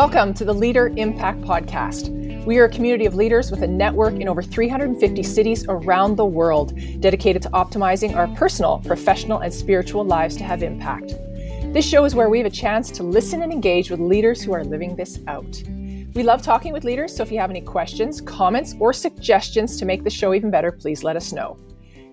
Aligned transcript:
Welcome 0.00 0.32
to 0.32 0.46
the 0.46 0.54
Leader 0.54 0.90
Impact 0.96 1.42
Podcast. 1.42 2.08
We 2.46 2.56
are 2.56 2.64
a 2.64 2.70
community 2.70 3.04
of 3.04 3.16
leaders 3.16 3.50
with 3.50 3.60
a 3.60 3.66
network 3.66 4.14
in 4.14 4.28
over 4.28 4.42
350 4.42 5.22
cities 5.22 5.66
around 5.68 6.16
the 6.16 6.24
world 6.24 6.72
dedicated 7.00 7.42
to 7.42 7.50
optimizing 7.50 8.16
our 8.16 8.26
personal, 8.28 8.78
professional, 8.78 9.40
and 9.40 9.52
spiritual 9.52 10.02
lives 10.02 10.38
to 10.38 10.42
have 10.42 10.62
impact. 10.62 11.08
This 11.74 11.86
show 11.86 12.06
is 12.06 12.14
where 12.14 12.30
we 12.30 12.38
have 12.38 12.46
a 12.46 12.50
chance 12.50 12.90
to 12.92 13.02
listen 13.02 13.42
and 13.42 13.52
engage 13.52 13.90
with 13.90 14.00
leaders 14.00 14.40
who 14.40 14.54
are 14.54 14.64
living 14.64 14.96
this 14.96 15.18
out. 15.26 15.62
We 16.14 16.22
love 16.22 16.40
talking 16.40 16.72
with 16.72 16.84
leaders, 16.84 17.14
so 17.14 17.22
if 17.22 17.30
you 17.30 17.38
have 17.38 17.50
any 17.50 17.60
questions, 17.60 18.22
comments, 18.22 18.74
or 18.80 18.94
suggestions 18.94 19.76
to 19.76 19.84
make 19.84 20.02
the 20.02 20.08
show 20.08 20.32
even 20.32 20.50
better, 20.50 20.72
please 20.72 21.04
let 21.04 21.16
us 21.16 21.30
know. 21.30 21.58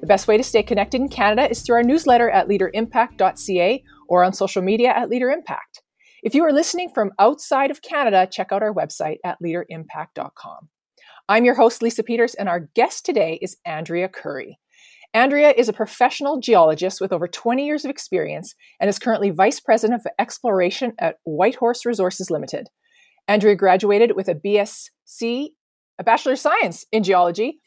The 0.02 0.08
best 0.08 0.28
way 0.28 0.36
to 0.36 0.44
stay 0.44 0.62
connected 0.62 1.00
in 1.00 1.08
Canada 1.08 1.50
is 1.50 1.62
through 1.62 1.78
our 1.78 1.84
newsletter 1.84 2.30
at 2.32 2.50
leaderimpact.ca 2.50 3.82
or 4.10 4.26
on 4.26 4.34
social 4.34 4.62
media 4.62 4.90
at 4.90 5.10
Leader 5.10 5.32
Impact. 5.32 5.84
If 6.28 6.36
you 6.36 6.44
are 6.44 6.52
listening 6.52 6.90
from 6.90 7.14
outside 7.20 7.72
of 7.72 7.82
Canada, 7.82 8.28
check 8.30 8.52
out 8.52 8.62
our 8.62 8.74
website 8.74 9.20
at 9.24 9.38
leaderimpact.com. 9.42 10.68
I'm 11.30 11.46
your 11.46 11.56
host, 11.56 11.82
Lisa 11.82 12.04
Peters, 12.04 12.34
and 12.34 12.50
our 12.50 12.68
guest 12.76 13.06
today 13.06 13.40
is 13.42 13.56
Andrea 13.64 14.10
Currie. 14.10 14.60
Andrea 15.14 15.54
is 15.56 15.70
a 15.70 15.74
professional 15.74 16.42
geologist 16.42 17.00
with 17.00 17.14
over 17.14 17.30
20 17.30 17.66
years 17.66 17.86
of 17.86 17.92
experience 17.92 18.56
and 18.82 18.90
is 18.90 19.00
currently 19.00 19.30
Vice 19.30 19.62
President 19.62 20.02
of 20.02 20.12
Exploration 20.20 20.92
at 21.00 21.16
Whitehorse 21.24 21.86
Resources 21.86 22.30
Limited. 22.30 22.68
Andrea 23.30 23.56
graduated 23.56 24.18
with 24.18 24.28
a 24.28 24.36
BSc, 24.36 25.48
a 25.98 26.04
Bachelor 26.04 26.34
of 26.34 26.40
Science 26.40 26.86
in 26.92 27.04
Geology 27.04 27.62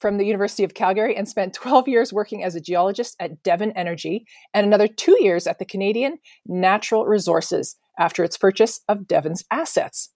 from 0.00 0.16
the 0.16 0.24
University 0.24 0.64
of 0.64 0.74
Calgary 0.74 1.14
and 1.16 1.28
spent 1.28 1.54
12 1.54 1.86
years 1.86 2.12
working 2.12 2.42
as 2.42 2.54
a 2.54 2.60
geologist 2.60 3.14
at 3.20 3.42
Devon 3.42 3.72
Energy 3.72 4.26
and 4.54 4.66
another 4.66 4.88
two 4.88 5.16
years 5.20 5.46
at 5.46 5.58
the 5.58 5.64
Canadian 5.64 6.18
Natural 6.46 7.06
Resources 7.06 7.76
after 7.98 8.24
its 8.24 8.38
purchase 8.38 8.80
of 8.88 9.06
Devon's 9.06 9.44
assets. 9.50 10.10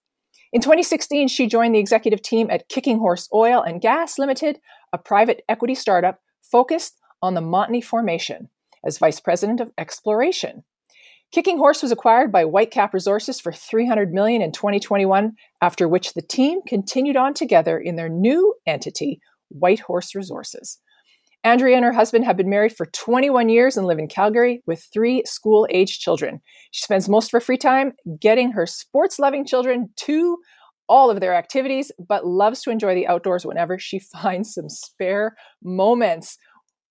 In 0.51 0.61
2016, 0.61 1.27
she 1.27 1.47
joined 1.47 1.75
the 1.75 1.79
executive 1.79 2.21
team 2.21 2.49
at 2.49 2.69
Kicking 2.69 2.97
Horse 2.97 3.29
Oil 3.33 3.61
and 3.61 3.81
Gas 3.81 4.17
Limited, 4.17 4.59
a 4.91 4.97
private 4.97 5.43
equity 5.47 5.75
startup 5.75 6.19
focused 6.41 6.99
on 7.21 7.33
the 7.33 7.41
Montney 7.41 7.83
Formation, 7.83 8.49
as 8.85 8.97
vice 8.97 9.19
president 9.19 9.59
of 9.59 9.71
exploration. 9.77 10.63
Kicking 11.31 11.57
Horse 11.57 11.81
was 11.81 11.91
acquired 11.91 12.31
by 12.31 12.45
Whitecap 12.45 12.93
Resources 12.93 13.41
for 13.41 13.51
300 13.51 14.13
million 14.13 14.41
in 14.41 14.51
2021, 14.51 15.33
after 15.61 15.87
which 15.87 16.13
the 16.13 16.21
team 16.21 16.61
continued 16.65 17.17
on 17.17 17.33
together 17.33 17.77
in 17.77 17.97
their 17.97 18.09
new 18.09 18.53
entity, 18.65 19.19
Whitehorse 19.49 20.15
Resources. 20.15 20.79
Andrea 21.43 21.75
and 21.75 21.85
her 21.85 21.93
husband 21.93 22.25
have 22.25 22.37
been 22.37 22.49
married 22.49 22.75
for 22.75 22.87
21 22.87 23.49
years 23.49 23.77
and 23.77 23.85
live 23.85 23.99
in 23.99 24.07
Calgary 24.07 24.63
with 24.65 24.87
three 24.91 25.21
school 25.27 25.67
age 25.69 25.99
children. 25.99 26.41
She 26.71 26.81
spends 26.81 27.07
most 27.07 27.27
of 27.27 27.31
her 27.33 27.39
free 27.39 27.57
time 27.57 27.93
getting 28.19 28.53
her 28.53 28.65
sports 28.65 29.19
loving 29.19 29.45
children 29.45 29.89
to 29.97 30.39
all 30.89 31.11
of 31.11 31.19
their 31.19 31.35
activities, 31.35 31.91
but 31.99 32.25
loves 32.25 32.63
to 32.63 32.71
enjoy 32.71 32.95
the 32.95 33.07
outdoors 33.07 33.45
whenever 33.45 33.77
she 33.77 33.99
finds 34.21 34.55
some 34.55 34.69
spare 34.69 35.35
moments. 35.63 36.37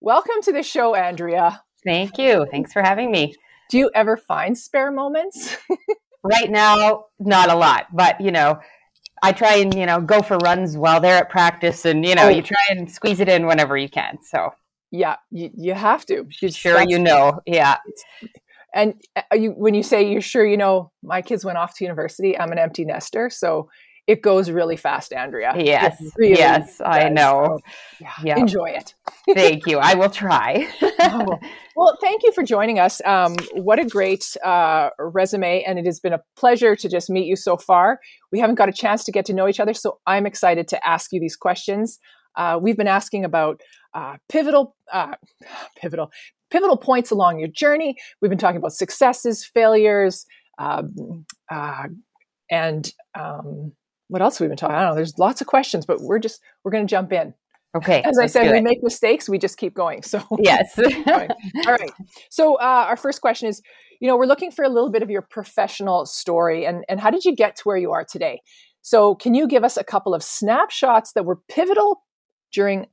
Welcome 0.00 0.41
to 0.42 0.52
the 0.52 0.62
show, 0.62 0.94
Andrea. 0.94 1.60
Thank 1.84 2.16
you. 2.19 2.47
Thanks 2.50 2.72
for 2.72 2.82
having 2.82 3.10
me. 3.10 3.34
Do 3.70 3.78
you 3.78 3.91
ever 3.94 4.16
find 4.16 4.56
spare 4.56 4.92
moments? 4.92 5.56
right 6.22 6.50
now, 6.50 7.06
not 7.19 7.50
a 7.50 7.56
lot, 7.56 7.86
but 7.92 8.20
you 8.20 8.30
know, 8.30 8.60
I 9.25 9.33
try 9.33 9.55
and 9.55 9.75
you 9.75 9.86
know 9.86 10.00
go 10.00 10.20
for 10.20 10.36
runs 10.39 10.77
while 10.77 11.00
they're 11.00 11.17
at 11.17 11.30
practice, 11.30 11.86
and 11.86 12.05
you 12.05 12.14
know 12.14 12.27
oh. 12.27 12.28
you 12.28 12.42
try 12.42 12.64
and 12.69 12.91
squeeze 12.91 13.20
it 13.20 13.28
in 13.28 13.47
whenever 13.47 13.77
you 13.77 13.89
can. 13.89 14.19
So 14.22 14.50
yeah, 14.91 15.16
you, 15.31 15.50
you 15.56 15.72
have 15.75 16.05
to. 16.06 16.27
Sure, 16.50 16.83
you 16.86 16.98
know, 16.98 17.41
yeah. 17.47 17.78
And 18.75 18.94
uh, 19.16 19.22
you, 19.34 19.50
when 19.53 19.72
you 19.72 19.83
say 19.83 20.11
you're 20.11 20.20
sure 20.20 20.44
you 20.44 20.58
know, 20.58 20.92
my 21.03 21.22
kids 21.22 21.44
went 21.44 21.56
off 21.56 21.75
to 21.78 21.84
university. 21.84 22.39
I'm 22.39 22.53
an 22.53 22.59
empty 22.59 22.84
nester, 22.84 23.31
so 23.31 23.71
it 24.06 24.22
goes 24.22 24.50
really 24.50 24.76
fast, 24.76 25.12
Andrea. 25.12 25.54
Yes, 25.56 26.03
really 26.16 26.38
yes, 26.38 26.81
I 26.84 27.09
know. 27.09 27.59
So, 27.59 27.72
yeah, 28.00 28.12
yeah, 28.22 28.38
enjoy 28.38 28.70
it. 28.70 28.94
thank 29.34 29.66
you. 29.66 29.78
I 29.78 29.94
will 29.94 30.10
try. 30.10 30.69
oh, 31.00 31.38
well, 31.76 31.97
thank 32.03 32.22
you 32.22 32.32
for 32.32 32.42
joining 32.42 32.78
us. 32.78 33.00
Um, 33.04 33.37
what 33.54 33.78
a 33.78 33.84
great 33.84 34.37
uh, 34.44 34.91
resume, 34.98 35.65
and 35.65 35.78
it 35.78 35.87
has 35.87 36.00
been 36.00 36.12
a 36.12 36.20
pleasure 36.37 36.76
to 36.76 36.88
just 36.88 37.09
meet 37.09 37.26
you 37.26 37.37
so 37.37 37.56
far. 37.56 37.98
We 38.31 38.41
haven't 38.41 38.56
got 38.56 38.69
a 38.69 38.72
chance 38.72 39.04
to 39.04 39.12
get 39.12 39.25
to 39.26 39.32
know 39.32 39.48
each 39.48 39.60
other, 39.60 39.72
so 39.72 39.98
I'm 40.06 40.26
excited 40.26 40.69
to 40.69 40.86
ask 40.86 41.12
you 41.12 41.21
these 41.21 41.36
questions. 41.36 41.98
Uh, 42.36 42.59
we've 42.60 42.76
been 42.76 42.88
asking 42.88 43.25
about 43.25 43.60
uh, 43.94 44.16
pivotal, 44.28 44.76
uh, 44.92 45.15
pivotal, 45.81 46.10
pivotal 46.50 46.76
points 46.76 47.10
along 47.10 47.38
your 47.38 47.48
journey. 47.48 47.97
We've 48.21 48.31
been 48.31 48.38
talking 48.38 48.59
about 48.59 48.72
successes, 48.72 49.44
failures, 49.44 50.26
um, 50.59 51.25
uh, 51.50 51.84
and 52.50 52.92
um, 53.19 53.72
what 54.14 54.22
else 54.22 54.38
have 54.38 54.44
we 54.44 54.48
been 54.48 54.56
talking? 54.56 54.76
I 54.76 54.82
don't 54.82 54.91
know. 54.91 54.94
There's 54.94 55.19
lots 55.19 55.41
of 55.41 55.48
questions, 55.48 55.86
but 55.86 56.00
we're 56.00 56.20
just 56.20 56.41
we're 56.62 56.70
going 56.70 56.86
to 56.86 56.91
jump 56.91 57.12
in. 57.12 57.34
Okay. 57.76 58.00
As 58.02 58.16
I 58.16 58.26
said, 58.26 58.52
we 58.52 58.60
make 58.60 58.80
mistakes, 58.80 59.28
we 59.28 59.38
just 59.38 59.58
keep 59.58 59.75
going. 59.75 60.04
So 60.04 60.25
yes. 60.38 60.78
All 60.78 61.26
right. 61.66 61.91
So 62.30 62.54
uh, 62.54 62.84
our 62.86 62.97
first 62.97 63.20
question 63.20 63.48
is, 63.48 63.60
you 64.00 64.06
know, 64.06 64.16
we're 64.16 64.26
looking 64.26 64.53
for 64.53 64.64
a 64.64 64.69
little 64.69 64.88
bit 64.88 65.03
of 65.03 65.10
your 65.10 65.22
professional 65.22 66.06
story, 66.06 66.64
and 66.64 66.84
and 66.88 67.00
how 67.00 67.10
did 67.10 67.24
you 67.24 67.34
get 67.34 67.56
to 67.56 67.62
where 67.64 67.76
you 67.76 67.91
are 67.91 68.04
today? 68.04 68.41
So 68.82 69.16
can 69.16 69.34
you 69.34 69.48
give 69.48 69.64
us 69.64 69.76
a 69.76 69.82
couple 69.82 70.14
of 70.14 70.22
snapshots 70.22 71.14
that 71.14 71.24
were 71.24 71.41
pivotal 71.48 72.04
during 72.53 72.86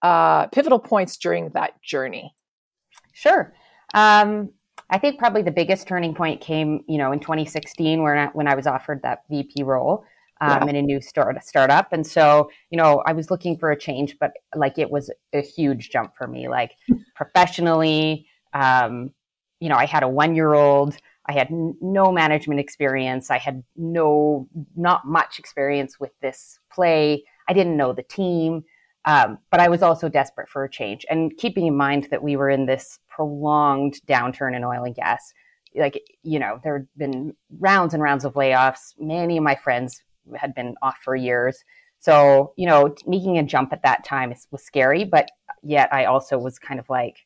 uh, 0.00 0.46
pivotal 0.46 0.78
points 0.78 1.18
during 1.18 1.50
that 1.50 1.82
journey? 1.82 2.34
Sure. 3.12 3.52
Um, 3.92 4.52
I 4.88 4.96
think 4.96 5.18
probably 5.18 5.42
the 5.42 5.50
biggest 5.50 5.86
turning 5.86 6.14
point 6.14 6.40
came, 6.40 6.82
you 6.88 6.96
know, 6.96 7.12
in 7.12 7.20
2016 7.20 8.02
when 8.02 8.16
I, 8.16 8.26
when 8.28 8.48
I 8.48 8.54
was 8.54 8.66
offered 8.66 9.02
that 9.02 9.24
VP 9.28 9.64
role 9.64 10.06
um, 10.40 10.62
yeah. 10.62 10.70
in 10.70 10.76
a 10.76 10.82
new 10.82 11.00
start 11.00 11.42
startup. 11.44 11.92
And 11.92 12.06
so, 12.06 12.50
you 12.70 12.76
know, 12.78 13.02
I 13.06 13.12
was 13.12 13.30
looking 13.30 13.56
for 13.56 13.70
a 13.70 13.78
change, 13.78 14.16
but 14.18 14.32
like 14.56 14.78
it 14.78 14.90
was 14.90 15.10
a 15.32 15.40
huge 15.40 15.90
jump 15.90 16.16
for 16.16 16.26
me, 16.26 16.48
like 16.48 16.72
professionally. 17.14 18.26
Um, 18.52 19.10
you 19.60 19.68
know, 19.68 19.76
I 19.76 19.86
had 19.86 20.02
a 20.02 20.08
one 20.08 20.34
year 20.34 20.54
old. 20.54 20.96
I 21.26 21.32
had 21.32 21.48
n- 21.52 21.76
no 21.80 22.10
management 22.10 22.58
experience. 22.58 23.30
I 23.30 23.38
had 23.38 23.62
no, 23.76 24.48
not 24.74 25.06
much 25.06 25.38
experience 25.38 26.00
with 26.00 26.10
this 26.20 26.58
play. 26.72 27.22
I 27.48 27.52
didn't 27.52 27.76
know 27.76 27.92
the 27.92 28.02
team. 28.02 28.64
Um, 29.04 29.38
but 29.50 29.60
I 29.60 29.68
was 29.68 29.82
also 29.82 30.08
desperate 30.08 30.48
for 30.48 30.64
a 30.64 30.70
change. 30.70 31.04
And 31.10 31.36
keeping 31.36 31.66
in 31.66 31.76
mind 31.76 32.08
that 32.10 32.22
we 32.22 32.36
were 32.36 32.50
in 32.50 32.66
this 32.66 32.98
prolonged 33.08 34.00
downturn 34.06 34.56
in 34.56 34.64
oil 34.64 34.84
and 34.84 34.94
gas, 34.94 35.32
like, 35.74 36.00
you 36.22 36.38
know, 36.38 36.60
there 36.62 36.78
had 36.78 36.88
been 36.96 37.34
rounds 37.58 37.94
and 37.94 38.02
rounds 38.02 38.24
of 38.24 38.34
layoffs. 38.34 38.94
Many 38.98 39.36
of 39.36 39.42
my 39.42 39.54
friends 39.54 40.02
had 40.36 40.54
been 40.54 40.74
off 40.82 40.98
for 41.02 41.14
years. 41.16 41.64
So, 41.98 42.52
you 42.56 42.66
know, 42.66 42.94
making 43.06 43.38
a 43.38 43.44
jump 43.44 43.72
at 43.72 43.82
that 43.84 44.04
time 44.04 44.34
was 44.50 44.62
scary, 44.62 45.04
but 45.04 45.30
yet 45.62 45.92
I 45.92 46.06
also 46.06 46.36
was 46.38 46.58
kind 46.58 46.80
of 46.80 46.88
like, 46.88 47.16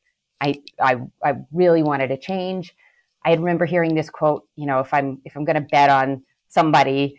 I, 0.41 0.57
I, 0.81 0.97
I 1.25 1.35
really 1.51 1.83
wanted 1.83 2.09
to 2.09 2.19
change. 2.19 2.75
I 3.25 3.33
remember 3.33 3.65
hearing 3.65 3.95
this 3.95 4.11
quote, 4.11 4.45
you 4.55 4.67
know, 4.67 4.81
if 4.81 4.93
I'm, 4.93 5.21
if 5.25 5.35
I'm 5.35 5.45
going 5.45 5.55
to 5.55 5.63
bet 5.63 5.89
on 5.89 6.23
somebody, 6.49 7.19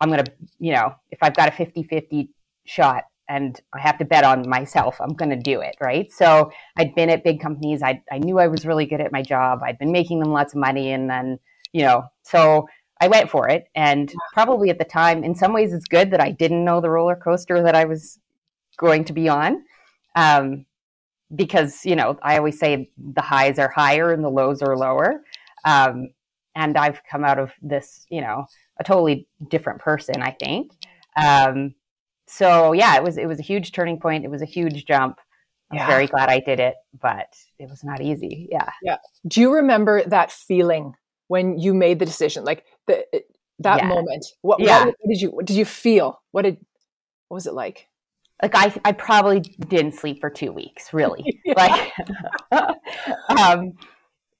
I'm 0.00 0.10
going 0.10 0.22
to, 0.22 0.32
you 0.58 0.72
know, 0.72 0.94
if 1.10 1.18
I've 1.22 1.34
got 1.34 1.48
a 1.48 1.52
50 1.52 1.82
50 1.84 2.28
shot 2.66 3.04
and 3.28 3.58
I 3.72 3.80
have 3.80 3.98
to 3.98 4.04
bet 4.04 4.24
on 4.24 4.48
myself, 4.48 5.00
I'm 5.00 5.14
going 5.14 5.30
to 5.30 5.36
do 5.36 5.60
it. 5.60 5.76
Right. 5.80 6.12
So 6.12 6.50
I'd 6.76 6.94
been 6.94 7.10
at 7.10 7.24
big 7.24 7.40
companies. 7.40 7.82
I, 7.82 8.02
I 8.12 8.18
knew 8.18 8.38
I 8.38 8.48
was 8.48 8.66
really 8.66 8.86
good 8.86 9.00
at 9.00 9.12
my 9.12 9.22
job. 9.22 9.60
I'd 9.64 9.78
been 9.78 9.92
making 9.92 10.20
them 10.20 10.32
lots 10.32 10.54
of 10.54 10.60
money. 10.60 10.92
And 10.92 11.08
then, 11.08 11.38
you 11.72 11.82
know, 11.82 12.04
so 12.22 12.68
I 13.00 13.08
went 13.08 13.30
for 13.30 13.48
it. 13.48 13.68
And 13.74 14.12
probably 14.32 14.70
at 14.70 14.78
the 14.78 14.84
time, 14.84 15.24
in 15.24 15.34
some 15.34 15.52
ways, 15.52 15.72
it's 15.72 15.86
good 15.86 16.10
that 16.10 16.20
I 16.20 16.30
didn't 16.30 16.64
know 16.64 16.80
the 16.80 16.90
roller 16.90 17.16
coaster 17.16 17.62
that 17.62 17.74
I 17.74 17.84
was 17.84 18.18
going 18.76 19.04
to 19.04 19.12
be 19.12 19.28
on. 19.28 19.64
Um, 20.16 20.66
because, 21.34 21.84
you 21.84 21.94
know, 21.94 22.18
I 22.22 22.38
always 22.38 22.58
say 22.58 22.90
the 22.96 23.20
highs 23.20 23.58
are 23.58 23.68
higher 23.68 24.12
and 24.12 24.24
the 24.24 24.30
lows 24.30 24.62
are 24.62 24.76
lower. 24.76 25.22
Um, 25.64 26.08
and 26.54 26.76
I've 26.76 27.02
come 27.08 27.24
out 27.24 27.38
of 27.38 27.52
this, 27.62 28.06
you 28.10 28.20
know, 28.20 28.46
a 28.80 28.84
totally 28.84 29.28
different 29.48 29.80
person, 29.80 30.22
I 30.22 30.30
think. 30.30 30.72
Um, 31.16 31.74
so 32.26 32.72
yeah, 32.72 32.96
it 32.96 33.02
was 33.02 33.16
it 33.16 33.26
was 33.26 33.38
a 33.38 33.42
huge 33.42 33.72
turning 33.72 33.98
point. 33.98 34.24
It 34.24 34.30
was 34.30 34.42
a 34.42 34.46
huge 34.46 34.84
jump. 34.84 35.18
I'm 35.70 35.78
yeah. 35.78 35.86
very 35.86 36.06
glad 36.06 36.30
I 36.30 36.40
did 36.40 36.60
it, 36.60 36.74
but 37.00 37.34
it 37.58 37.68
was 37.68 37.84
not 37.84 38.00
easy. 38.00 38.48
Yeah. 38.50 38.70
Yeah. 38.82 38.96
Do 39.26 39.40
you 39.40 39.52
remember 39.52 40.02
that 40.04 40.32
feeling 40.32 40.94
when 41.26 41.58
you 41.58 41.74
made 41.74 41.98
the 41.98 42.06
decision? 42.06 42.44
Like 42.44 42.64
the 42.88 43.22
that 43.60 43.78
yeah. 43.78 43.88
moment. 43.88 44.26
What, 44.42 44.60
yeah. 44.60 44.86
what, 44.86 44.94
what 45.00 45.08
did 45.08 45.20
you 45.20 45.30
what 45.30 45.46
did 45.46 45.56
you 45.56 45.64
feel? 45.64 46.20
What 46.32 46.42
did 46.42 46.58
what 47.28 47.36
was 47.36 47.46
it 47.46 47.54
like? 47.54 47.88
Like 48.42 48.54
I 48.54 48.74
I 48.84 48.92
probably 48.92 49.40
didn't 49.40 49.92
sleep 49.92 50.20
for 50.20 50.30
2 50.30 50.52
weeks, 50.52 50.92
really. 50.92 51.40
like 51.56 51.92
um 53.28 53.74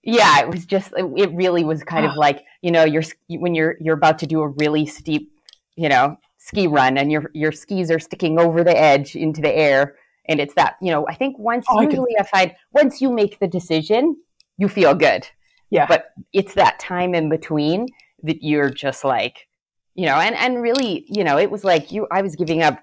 yeah, 0.03 0.41
it 0.41 0.49
was 0.49 0.65
just 0.65 0.93
it 0.97 1.35
really 1.35 1.65
was 1.65 1.83
kind 1.83 2.07
of 2.07 2.17
like, 2.17 2.45
you 2.63 2.71
know, 2.71 2.85
you're 2.85 3.03
when 3.29 3.55
you're 3.55 3.77
you're 3.81 3.97
about 3.97 4.19
to 4.21 4.27
do 4.27 4.41
a 4.41 4.49
really 4.49 4.87
steep, 4.87 5.33
you 5.77 5.89
know, 5.89 6.17
ski 6.39 6.67
run 6.67 6.97
and 6.97 7.11
your 7.11 7.31
your 7.35 7.53
skis 7.53 7.91
are 7.91 7.99
sticking 7.99 8.39
over 8.39 8.65
the 8.65 8.77
edge 8.77 9.17
into 9.17 9.41
the 9.41 9.55
air 9.55 9.97
and 10.29 10.41
it's 10.41 10.55
that, 10.55 10.77
you 10.81 10.93
know, 10.93 11.07
I 11.09 11.15
think 11.15 11.39
once 11.39 11.67
oh, 11.71 11.81
usually 11.81 12.13
I, 12.19 12.23
I 12.23 12.27
find 12.27 12.55
once 12.73 13.01
you 13.01 13.11
make 13.11 13.39
the 13.41 13.49
decision, 13.49 14.17
you 14.59 14.69
feel 14.69 14.95
good. 14.95 15.27
Yeah. 15.71 15.87
But 15.87 16.13
it's 16.33 16.55
that 16.55 16.79
time 16.79 17.15
in 17.15 17.29
between 17.29 17.89
that 18.23 18.43
you're 18.43 18.71
just 18.71 19.05
like, 19.05 19.49
you 19.95 20.07
know, 20.07 20.17
and 20.17 20.35
and 20.37 20.63
really, 20.63 21.05
you 21.09 21.25
know, 21.25 21.39
it 21.39 21.51
was 21.51 21.65
like 21.65 21.93
you 21.93 22.07
I 22.11 22.23
was 22.23 22.37
giving 22.37 22.63
up, 22.63 22.79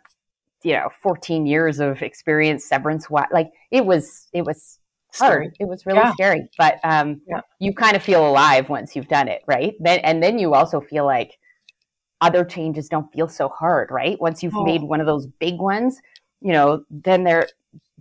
you 0.63 0.73
know, 0.73 0.89
14 1.01 1.45
years 1.45 1.79
of 1.79 2.01
experience, 2.01 2.65
severance, 2.65 3.09
what 3.09 3.31
like 3.31 3.51
it 3.71 3.85
was 3.85 4.27
it 4.33 4.43
was 4.43 4.79
hard. 5.13 5.53
Scary. 5.53 5.53
It 5.59 5.67
was 5.67 5.85
really 5.85 5.99
yeah. 5.99 6.13
scary, 6.13 6.49
but 6.57 6.79
um, 6.83 7.21
yeah. 7.27 7.41
you 7.59 7.73
kind 7.73 7.95
of 7.95 8.03
feel 8.03 8.27
alive 8.27 8.69
once 8.69 8.95
you've 8.95 9.07
done 9.07 9.27
it, 9.27 9.41
right? 9.47 9.73
Then 9.79 9.99
and 9.99 10.21
then 10.21 10.39
you 10.39 10.53
also 10.53 10.81
feel 10.81 11.05
like 11.05 11.37
other 12.21 12.45
changes 12.45 12.89
don't 12.89 13.11
feel 13.13 13.27
so 13.27 13.49
hard, 13.49 13.91
right? 13.91 14.19
Once 14.19 14.41
you've 14.41 14.55
oh. 14.55 14.63
made 14.63 14.81
one 14.81 14.99
of 14.99 15.05
those 15.05 15.27
big 15.27 15.59
ones, 15.59 16.01
you 16.41 16.53
know, 16.53 16.83
then 16.89 17.23
they're 17.23 17.47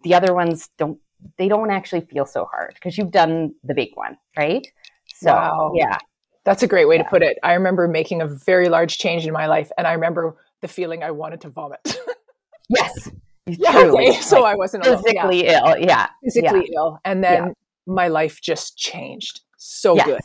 the 0.02 0.14
other 0.14 0.34
ones 0.34 0.70
don't 0.78 0.98
they 1.38 1.48
don't 1.48 1.70
actually 1.70 2.02
feel 2.02 2.26
so 2.26 2.44
hard 2.44 2.74
because 2.74 2.98
you've 2.98 3.10
done 3.10 3.54
the 3.64 3.74
big 3.74 3.90
one, 3.94 4.16
right? 4.36 4.66
So 5.14 5.32
wow. 5.32 5.72
yeah. 5.74 5.98
That's 6.44 6.62
a 6.62 6.66
great 6.66 6.86
way 6.86 6.96
yeah. 6.96 7.04
to 7.04 7.08
put 7.08 7.22
it. 7.22 7.38
I 7.42 7.54
remember 7.54 7.88
making 7.88 8.20
a 8.20 8.26
very 8.26 8.68
large 8.68 8.98
change 8.98 9.26
in 9.26 9.32
my 9.32 9.46
life 9.46 9.70
and 9.78 9.86
I 9.86 9.92
remember 9.92 10.36
the 10.60 10.68
feeling 10.68 11.02
I 11.02 11.10
wanted 11.10 11.40
to 11.42 11.48
vomit. 11.48 11.98
yes. 12.68 13.10
Yeah, 13.46 13.72
truly, 13.72 14.08
okay. 14.08 14.20
so 14.20 14.44
I 14.44 14.54
wasn't 14.54 14.84
physically 14.84 15.44
yeah. 15.44 15.60
ill. 15.60 15.78
Yeah. 15.78 16.08
Physically 16.22 16.68
yeah. 16.70 16.78
ill. 16.78 16.98
And 17.04 17.22
then 17.22 17.54
my 17.86 18.08
life 18.08 18.40
just 18.40 18.76
changed 18.76 19.40
so 19.56 19.96
yes. 19.96 20.06
good. 20.06 20.20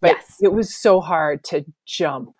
But 0.00 0.16
yes. 0.16 0.36
it 0.42 0.52
was 0.52 0.74
so 0.74 1.00
hard 1.00 1.44
to 1.44 1.64
jump. 1.86 2.34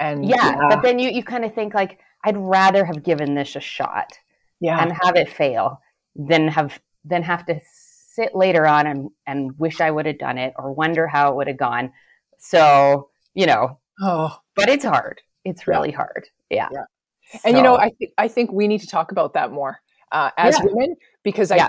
And 0.00 0.24
yeah, 0.24 0.56
but 0.68 0.82
then 0.82 0.98
you 0.98 1.10
you 1.10 1.22
kind 1.22 1.44
of 1.44 1.54
think 1.54 1.74
like 1.74 1.98
I'd 2.24 2.36
rather 2.36 2.84
have 2.86 3.02
given 3.02 3.34
this 3.34 3.54
a 3.54 3.60
shot 3.60 4.18
yeah. 4.58 4.82
and 4.82 4.92
have 5.02 5.14
it 5.16 5.28
fail 5.28 5.80
than 6.16 6.48
have 6.48 6.80
than 7.04 7.22
have 7.22 7.44
to 7.46 7.60
sit 7.64 8.34
later 8.34 8.66
on 8.66 8.86
and, 8.86 9.10
and 9.26 9.58
wish 9.58 9.80
I 9.80 9.90
would 9.90 10.06
have 10.06 10.18
done 10.18 10.38
it 10.38 10.52
or 10.56 10.72
wonder 10.72 11.06
how 11.06 11.30
it 11.30 11.36
would 11.36 11.46
have 11.48 11.56
gone. 11.56 11.92
So, 12.40 13.10
you 13.34 13.46
know, 13.46 13.78
oh, 14.00 14.36
but 14.56 14.68
it's 14.68 14.84
hard. 14.84 15.20
It's 15.44 15.68
really 15.68 15.90
yeah. 15.90 15.96
hard. 15.96 16.28
Yeah. 16.50 16.68
yeah. 16.72 16.84
And 17.44 17.52
so. 17.52 17.56
you 17.56 17.62
know, 17.62 17.76
I 17.76 17.90
think 17.90 18.10
I 18.18 18.26
think 18.26 18.50
we 18.50 18.66
need 18.66 18.80
to 18.80 18.88
talk 18.88 19.12
about 19.12 19.34
that 19.34 19.52
more 19.52 19.80
uh, 20.12 20.30
as 20.36 20.58
yeah. 20.58 20.64
women 20.64 20.96
because 21.22 21.50
I 21.50 21.56
yeah. 21.56 21.68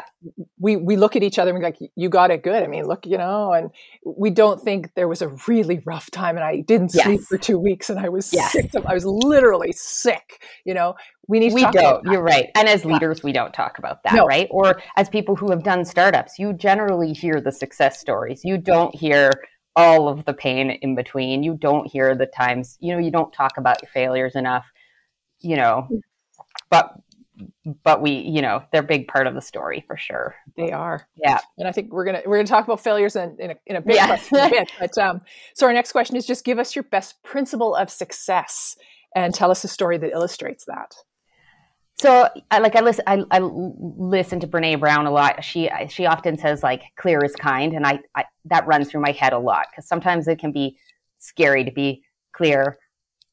we 0.59 0.75
we 0.75 0.95
look 0.95 1.15
at 1.15 1.23
each 1.23 1.38
other 1.38 1.51
and 1.51 1.59
we're 1.59 1.65
like, 1.65 1.77
you 1.95 2.09
got 2.09 2.31
it 2.31 2.41
good. 2.41 2.63
I 2.63 2.68
mean, 2.68 2.85
look, 2.85 3.06
you 3.06 3.18
know, 3.18 3.53
and 3.53 3.69
we 4.03 4.29
don't 4.29 4.59
think 4.62 4.94
there 4.95 5.07
was 5.07 5.21
a 5.21 5.29
really 5.47 5.81
rough 5.85 6.09
time, 6.09 6.38
and 6.38 6.44
I 6.44 6.62
didn't 6.62 6.94
yes. 6.95 7.06
sleep 7.06 7.21
for 7.21 7.38
two 7.38 7.59
weeks, 7.59 7.89
and 7.89 8.00
I 8.00 8.09
was 8.09 8.33
yes. 8.33 8.53
sick. 8.53 8.71
I 8.85 8.94
was 8.94 9.06
literally 9.06 9.71
sick. 9.74 10.44
You 10.65 10.74
know, 10.74 10.95
we 11.27 11.39
need. 11.39 11.53
we 11.53 11.69
don't. 11.69 12.03
You're 12.06 12.24
right. 12.24 12.50
And 12.56 12.67
as 12.67 12.85
leaders, 12.85 13.19
yeah. 13.19 13.25
we 13.25 13.31
don't 13.31 13.53
talk 13.53 13.77
about 13.77 14.03
that, 14.03 14.13
no. 14.13 14.25
right? 14.25 14.47
Or 14.50 14.81
as 14.95 15.09
people 15.09 15.35
who 15.35 15.51
have 15.51 15.63
done 15.63 15.85
startups, 15.85 16.39
you 16.39 16.53
generally 16.53 17.13
hear 17.13 17.39
the 17.41 17.51
success 17.51 18.00
stories. 18.00 18.41
You 18.44 18.57
don't 18.57 18.95
hear 18.95 19.31
all 19.75 20.09
of 20.09 20.25
the 20.25 20.33
pain 20.33 20.71
in 20.71 20.95
between. 20.95 21.44
You 21.44 21.56
don't 21.56 21.88
hear 21.88 22.15
the 22.15 22.25
times. 22.25 22.77
You 22.79 22.94
know, 22.94 23.00
you 23.00 23.12
don't 23.12 23.31
talk 23.33 23.57
about 23.57 23.81
your 23.81 23.89
failures 23.89 24.35
enough. 24.35 24.65
You 25.39 25.56
know, 25.56 25.88
but 26.69 26.95
but 27.83 28.01
we, 28.01 28.12
you 28.12 28.41
know, 28.41 28.63
they're 28.71 28.81
a 28.81 28.85
big 28.85 29.07
part 29.07 29.27
of 29.27 29.33
the 29.33 29.41
story 29.41 29.83
for 29.88 29.97
sure. 29.97 30.35
They 30.56 30.71
are. 30.71 31.06
Yeah. 31.15 31.39
And 31.57 31.68
I 31.68 31.71
think 31.71 31.91
we're 31.91 32.06
gonna 32.06 32.21
we're 32.25 32.38
gonna 32.38 32.47
talk 32.47 32.65
about 32.65 32.79
failures 32.79 33.15
in, 33.15 33.35
in 33.39 33.51
a 33.51 33.56
in 33.65 33.75
a 33.77 33.81
bit, 33.81 33.95
yeah. 33.95 34.13
a 34.13 34.50
bit. 34.50 34.71
But 34.79 34.97
um, 34.97 35.21
so 35.53 35.68
our 35.68 35.74
next 35.74 35.91
question 35.91 36.15
is 36.15 36.25
just 36.25 36.45
give 36.45 36.59
us 36.59 36.75
your 36.75 36.83
best 36.83 37.21
principle 37.24 37.75
of 37.75 37.89
success 37.89 38.75
and 39.15 39.33
tell 39.33 39.51
us 39.51 39.63
a 39.63 39.67
story 39.67 39.97
that 39.97 40.12
illustrates 40.12 40.65
that. 40.65 40.95
So, 41.99 42.29
I, 42.49 42.59
like 42.59 42.75
I 42.75 42.81
listen, 42.81 43.03
I, 43.05 43.23
I 43.29 43.39
listen 43.39 44.39
to 44.39 44.47
Brene 44.47 44.79
Brown 44.79 45.05
a 45.05 45.11
lot. 45.11 45.43
She 45.43 45.69
she 45.89 46.05
often 46.05 46.38
says 46.38 46.63
like 46.63 46.81
"clear 46.97 47.23
is 47.23 47.35
kind," 47.35 47.73
and 47.73 47.85
I, 47.85 47.99
I 48.15 48.25
that 48.45 48.65
runs 48.65 48.89
through 48.89 49.01
my 49.01 49.11
head 49.11 49.33
a 49.33 49.39
lot 49.39 49.67
because 49.69 49.88
sometimes 49.88 50.27
it 50.27 50.39
can 50.39 50.51
be 50.51 50.77
scary 51.19 51.63
to 51.63 51.71
be 51.71 52.03
clear 52.33 52.79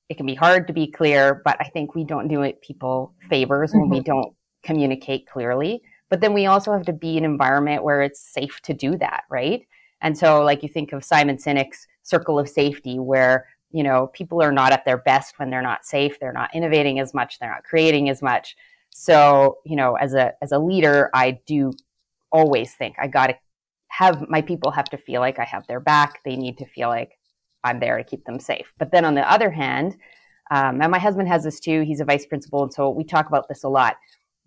it 0.08 0.16
can 0.16 0.26
be 0.26 0.34
hard 0.34 0.66
to 0.66 0.72
be 0.72 0.86
clear, 0.86 1.42
but 1.44 1.56
I 1.60 1.64
think 1.64 1.94
we 1.94 2.04
don't 2.04 2.28
do 2.28 2.42
it 2.42 2.62
people 2.62 3.14
favors 3.28 3.72
when 3.72 3.84
mm-hmm. 3.84 3.92
we 3.92 4.00
don't 4.00 4.34
communicate 4.62 5.26
clearly. 5.26 5.82
But 6.08 6.20
then 6.20 6.32
we 6.32 6.46
also 6.46 6.72
have 6.72 6.86
to 6.86 6.92
be 6.92 7.18
in 7.18 7.24
an 7.24 7.30
environment 7.30 7.84
where 7.84 8.00
it's 8.00 8.20
safe 8.20 8.60
to 8.62 8.72
do 8.72 8.96
that, 8.96 9.24
right? 9.30 9.66
And 10.00 10.16
so, 10.16 10.42
like 10.42 10.62
you 10.62 10.68
think 10.68 10.92
of 10.92 11.04
Simon 11.04 11.36
Sinek's 11.36 11.86
circle 12.02 12.38
of 12.38 12.48
safety, 12.48 12.98
where 12.98 13.46
you 13.70 13.82
know 13.82 14.08
people 14.08 14.42
are 14.42 14.52
not 14.52 14.72
at 14.72 14.84
their 14.84 14.98
best 14.98 15.38
when 15.38 15.50
they're 15.50 15.62
not 15.62 15.84
safe, 15.84 16.18
they're 16.20 16.32
not 16.32 16.54
innovating 16.54 16.98
as 17.00 17.14
much, 17.14 17.38
they're 17.38 17.50
not 17.50 17.64
creating 17.64 18.08
as 18.08 18.22
much. 18.22 18.56
So, 18.90 19.58
you 19.64 19.76
know, 19.76 19.94
as 19.96 20.14
a 20.14 20.32
as 20.42 20.52
a 20.52 20.58
leader, 20.58 21.10
I 21.14 21.38
do 21.46 21.72
always 22.32 22.74
think 22.74 22.96
I 22.98 23.06
got 23.06 23.28
to 23.28 23.36
have 23.88 24.28
my 24.28 24.42
people 24.42 24.70
have 24.70 24.88
to 24.90 24.96
feel 24.96 25.20
like 25.20 25.38
I 25.38 25.44
have 25.44 25.66
their 25.66 25.80
back. 25.80 26.20
They 26.24 26.36
need 26.36 26.58
to 26.58 26.66
feel 26.66 26.88
like 26.88 27.18
I'm 27.64 27.80
there 27.80 27.96
to 27.96 28.04
keep 28.04 28.24
them 28.24 28.40
safe. 28.40 28.72
But 28.78 28.92
then 28.92 29.04
on 29.04 29.14
the 29.14 29.30
other 29.30 29.50
hand, 29.50 29.96
um, 30.50 30.80
and 30.80 30.90
my 30.90 30.98
husband 30.98 31.28
has 31.28 31.44
this 31.44 31.60
too, 31.60 31.82
he's 31.82 32.00
a 32.00 32.04
vice 32.04 32.26
principal. 32.26 32.62
And 32.62 32.72
so 32.72 32.90
we 32.90 33.04
talk 33.04 33.28
about 33.28 33.48
this 33.48 33.64
a 33.64 33.68
lot. 33.68 33.96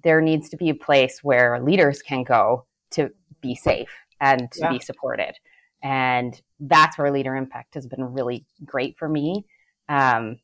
There 0.04 0.22
needs 0.22 0.50
to 0.50 0.58
be 0.58 0.70
a 0.70 0.76
place 0.76 1.20
where 1.24 1.62
leaders 1.62 2.02
can 2.02 2.24
go 2.24 2.66
to 2.92 3.12
be 3.42 3.56
safe 3.56 3.92
and 4.20 4.52
to 4.54 4.60
yeah. 4.62 4.72
be 4.72 4.80
supported. 4.80 5.36
And 5.84 6.40
that's 6.60 6.98
where 6.98 7.12
leader 7.12 7.36
impact 7.36 7.74
has 7.74 7.88
been 7.88 8.14
really 8.14 8.46
great 8.64 8.98
for 8.98 9.10
me. 9.10 9.46
Um, 9.90 10.38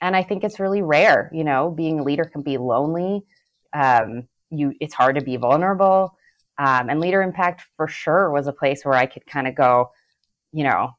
and 0.00 0.14
I 0.14 0.22
think 0.22 0.44
it's 0.44 0.60
really 0.60 0.82
rare, 0.82 1.30
you 1.32 1.44
know, 1.44 1.70
being 1.70 2.00
a 2.00 2.04
leader 2.04 2.24
can 2.24 2.42
be 2.42 2.58
lonely. 2.58 3.24
Um, 3.72 4.28
you, 4.50 4.74
it's 4.80 4.94
hard 4.94 5.16
to 5.16 5.24
be 5.24 5.36
vulnerable. 5.36 6.16
Um, 6.58 6.88
and 6.88 7.00
leader 7.00 7.22
impact 7.22 7.64
for 7.76 7.88
sure 7.88 8.30
was 8.30 8.46
a 8.46 8.52
place 8.52 8.84
where 8.84 8.94
I 8.94 9.06
could 9.06 9.26
kind 9.26 9.48
of 9.48 9.54
go, 9.56 9.90
you 10.52 10.62
know, 10.62 10.90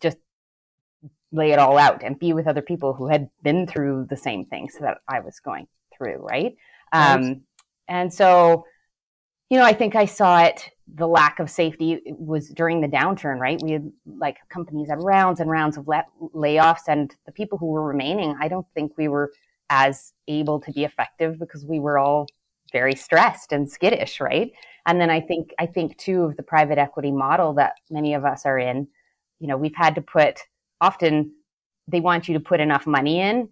just 0.00 0.18
lay 1.32 1.52
it 1.52 1.58
all 1.58 1.78
out 1.78 2.02
and 2.02 2.18
be 2.18 2.32
with 2.32 2.46
other 2.46 2.62
people 2.62 2.92
who 2.92 3.08
had 3.08 3.30
been 3.42 3.66
through 3.66 4.06
the 4.10 4.16
same 4.16 4.44
things 4.44 4.76
that 4.80 4.98
I 5.08 5.20
was 5.20 5.40
going 5.40 5.66
through, 5.96 6.16
right? 6.18 6.56
Um, 6.92 7.42
and 7.88 8.12
so, 8.12 8.66
you 9.50 9.58
know, 9.58 9.64
I 9.64 9.72
think 9.72 9.94
I 9.94 10.06
saw 10.06 10.42
it. 10.42 10.70
The 10.94 11.06
lack 11.06 11.40
of 11.40 11.50
safety 11.50 12.00
was 12.06 12.48
during 12.48 12.80
the 12.80 12.88
downturn, 12.88 13.38
right? 13.38 13.60
We 13.62 13.72
had 13.72 13.90
like 14.06 14.38
companies 14.48 14.88
had 14.88 15.02
rounds 15.02 15.40
and 15.40 15.50
rounds 15.50 15.76
of 15.76 15.86
layoffs, 16.34 16.88
and 16.88 17.14
the 17.26 17.32
people 17.32 17.58
who 17.58 17.66
were 17.66 17.86
remaining, 17.86 18.36
I 18.40 18.48
don't 18.48 18.66
think 18.74 18.92
we 18.96 19.08
were 19.08 19.32
as 19.68 20.12
able 20.28 20.60
to 20.60 20.72
be 20.72 20.84
effective 20.84 21.38
because 21.38 21.66
we 21.66 21.80
were 21.80 21.98
all 21.98 22.26
very 22.72 22.94
stressed 22.94 23.52
and 23.52 23.70
skittish, 23.70 24.20
right? 24.20 24.52
And 24.86 25.00
then 25.00 25.10
I 25.10 25.20
think 25.20 25.52
I 25.58 25.66
think 25.66 25.96
too 25.98 26.22
of 26.22 26.36
the 26.36 26.42
private 26.42 26.78
equity 26.78 27.10
model 27.10 27.54
that 27.54 27.74
many 27.90 28.14
of 28.14 28.24
us 28.24 28.46
are 28.46 28.58
in. 28.58 28.86
You 29.40 29.48
know, 29.48 29.56
we've 29.56 29.74
had 29.74 29.94
to 29.96 30.00
put 30.00 30.40
often 30.80 31.32
they 31.88 32.00
want 32.00 32.28
you 32.28 32.34
to 32.34 32.40
put 32.40 32.60
enough 32.60 32.86
money 32.86 33.20
in 33.20 33.48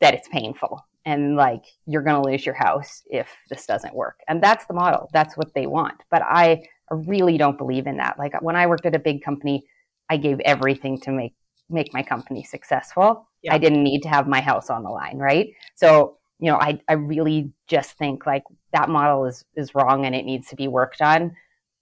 that 0.00 0.14
it's 0.14 0.28
painful 0.28 0.84
and 1.04 1.36
like 1.36 1.64
you're 1.86 2.02
going 2.02 2.22
to 2.22 2.28
lose 2.28 2.46
your 2.46 2.54
house 2.54 3.02
if 3.06 3.28
this 3.50 3.66
doesn't 3.66 3.94
work. 3.94 4.20
And 4.28 4.42
that's 4.42 4.66
the 4.66 4.74
model. 4.74 5.10
That's 5.12 5.36
what 5.36 5.52
they 5.54 5.66
want. 5.66 6.02
But 6.10 6.22
I 6.22 6.64
really 6.90 7.38
don't 7.38 7.58
believe 7.58 7.86
in 7.86 7.96
that. 7.98 8.18
Like 8.18 8.40
when 8.42 8.56
I 8.56 8.66
worked 8.66 8.86
at 8.86 8.94
a 8.94 8.98
big 8.98 9.22
company, 9.22 9.64
I 10.10 10.16
gave 10.16 10.40
everything 10.40 10.98
to 11.00 11.12
make 11.12 11.34
make 11.70 11.94
my 11.94 12.02
company 12.02 12.44
successful. 12.44 13.26
Yeah. 13.42 13.54
I 13.54 13.58
didn't 13.58 13.82
need 13.82 14.02
to 14.02 14.08
have 14.08 14.28
my 14.28 14.40
house 14.40 14.68
on 14.68 14.82
the 14.82 14.90
line, 14.90 15.18
right? 15.18 15.48
So, 15.76 16.18
you 16.38 16.50
know, 16.50 16.58
I 16.58 16.80
I 16.88 16.94
really 16.94 17.52
just 17.68 17.92
think 17.92 18.26
like 18.26 18.42
that 18.72 18.88
model 18.88 19.26
is 19.26 19.44
is 19.56 19.74
wrong 19.74 20.04
and 20.04 20.14
it 20.14 20.24
needs 20.24 20.48
to 20.48 20.56
be 20.56 20.68
worked 20.68 21.00
on. 21.00 21.34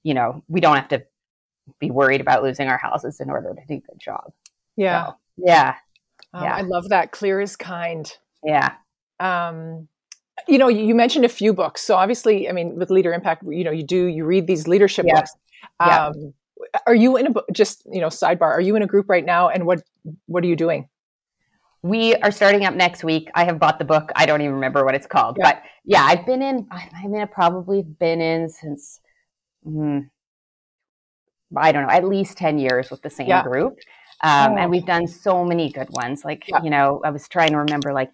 You 0.04 0.14
know, 0.14 0.42
we 0.48 0.60
don't 0.60 0.76
have 0.76 0.88
to 0.88 1.04
be 1.78 1.90
worried 1.90 2.20
about 2.20 2.42
losing 2.42 2.68
our 2.68 2.78
houses 2.78 3.20
in 3.20 3.30
order 3.30 3.54
to 3.54 3.60
do 3.68 3.74
a 3.74 3.80
good 3.80 4.00
job. 4.00 4.32
Yeah. 4.76 5.06
So, 5.06 5.16
yeah. 5.38 5.74
Um, 6.34 6.44
yeah. 6.44 6.56
I 6.56 6.60
love 6.62 6.88
that. 6.88 7.12
Clear 7.12 7.40
is 7.40 7.56
kind. 7.56 8.10
Yeah. 8.44 8.72
Um, 9.22 9.88
you 10.48 10.58
know, 10.58 10.68
you 10.68 10.94
mentioned 10.94 11.24
a 11.24 11.28
few 11.28 11.52
books. 11.52 11.82
So 11.82 11.94
obviously, 11.94 12.48
I 12.48 12.52
mean, 12.52 12.76
with 12.76 12.90
Leader 12.90 13.12
Impact, 13.12 13.44
you 13.46 13.64
know, 13.64 13.70
you 13.70 13.84
do, 13.84 14.06
you 14.06 14.24
read 14.24 14.46
these 14.46 14.66
leadership 14.66 15.06
yeah. 15.06 15.14
books. 15.14 15.32
Um, 15.78 16.12
yeah. 16.16 16.80
Are 16.86 16.94
you 16.94 17.16
in 17.16 17.28
a, 17.28 17.52
just, 17.52 17.86
you 17.90 18.00
know, 18.00 18.08
sidebar, 18.08 18.42
are 18.42 18.60
you 18.60 18.74
in 18.76 18.82
a 18.82 18.86
group 18.86 19.08
right 19.08 19.24
now? 19.24 19.48
And 19.48 19.66
what, 19.66 19.82
what 20.26 20.42
are 20.42 20.46
you 20.46 20.56
doing? 20.56 20.88
We 21.82 22.14
are 22.16 22.30
starting 22.30 22.64
up 22.64 22.74
next 22.74 23.04
week. 23.04 23.28
I 23.34 23.44
have 23.44 23.58
bought 23.58 23.78
the 23.78 23.84
book. 23.84 24.10
I 24.14 24.26
don't 24.26 24.40
even 24.40 24.54
remember 24.54 24.84
what 24.84 24.94
it's 24.94 25.06
called, 25.06 25.36
yeah. 25.38 25.52
but 25.52 25.62
yeah, 25.84 26.02
I've 26.04 26.24
been 26.24 26.40
in, 26.40 26.66
I 26.70 27.06
mean, 27.06 27.20
I've 27.20 27.32
probably 27.32 27.82
been 27.82 28.20
in 28.20 28.48
since, 28.48 29.00
mm, 29.66 30.08
I 31.56 31.72
don't 31.72 31.82
know, 31.82 31.90
at 31.92 32.04
least 32.04 32.38
10 32.38 32.58
years 32.58 32.90
with 32.90 33.02
the 33.02 33.10
same 33.10 33.42
group. 33.42 33.78
Um, 34.22 34.52
oh. 34.52 34.56
And 34.56 34.70
we've 34.70 34.86
done 34.86 35.08
so 35.08 35.44
many 35.44 35.70
good 35.70 35.90
ones. 35.90 36.24
Like, 36.24 36.44
you 36.62 36.70
know, 36.70 37.00
I 37.04 37.10
was 37.10 37.28
trying 37.28 37.50
to 37.50 37.58
remember 37.58 37.92
like 37.92 38.12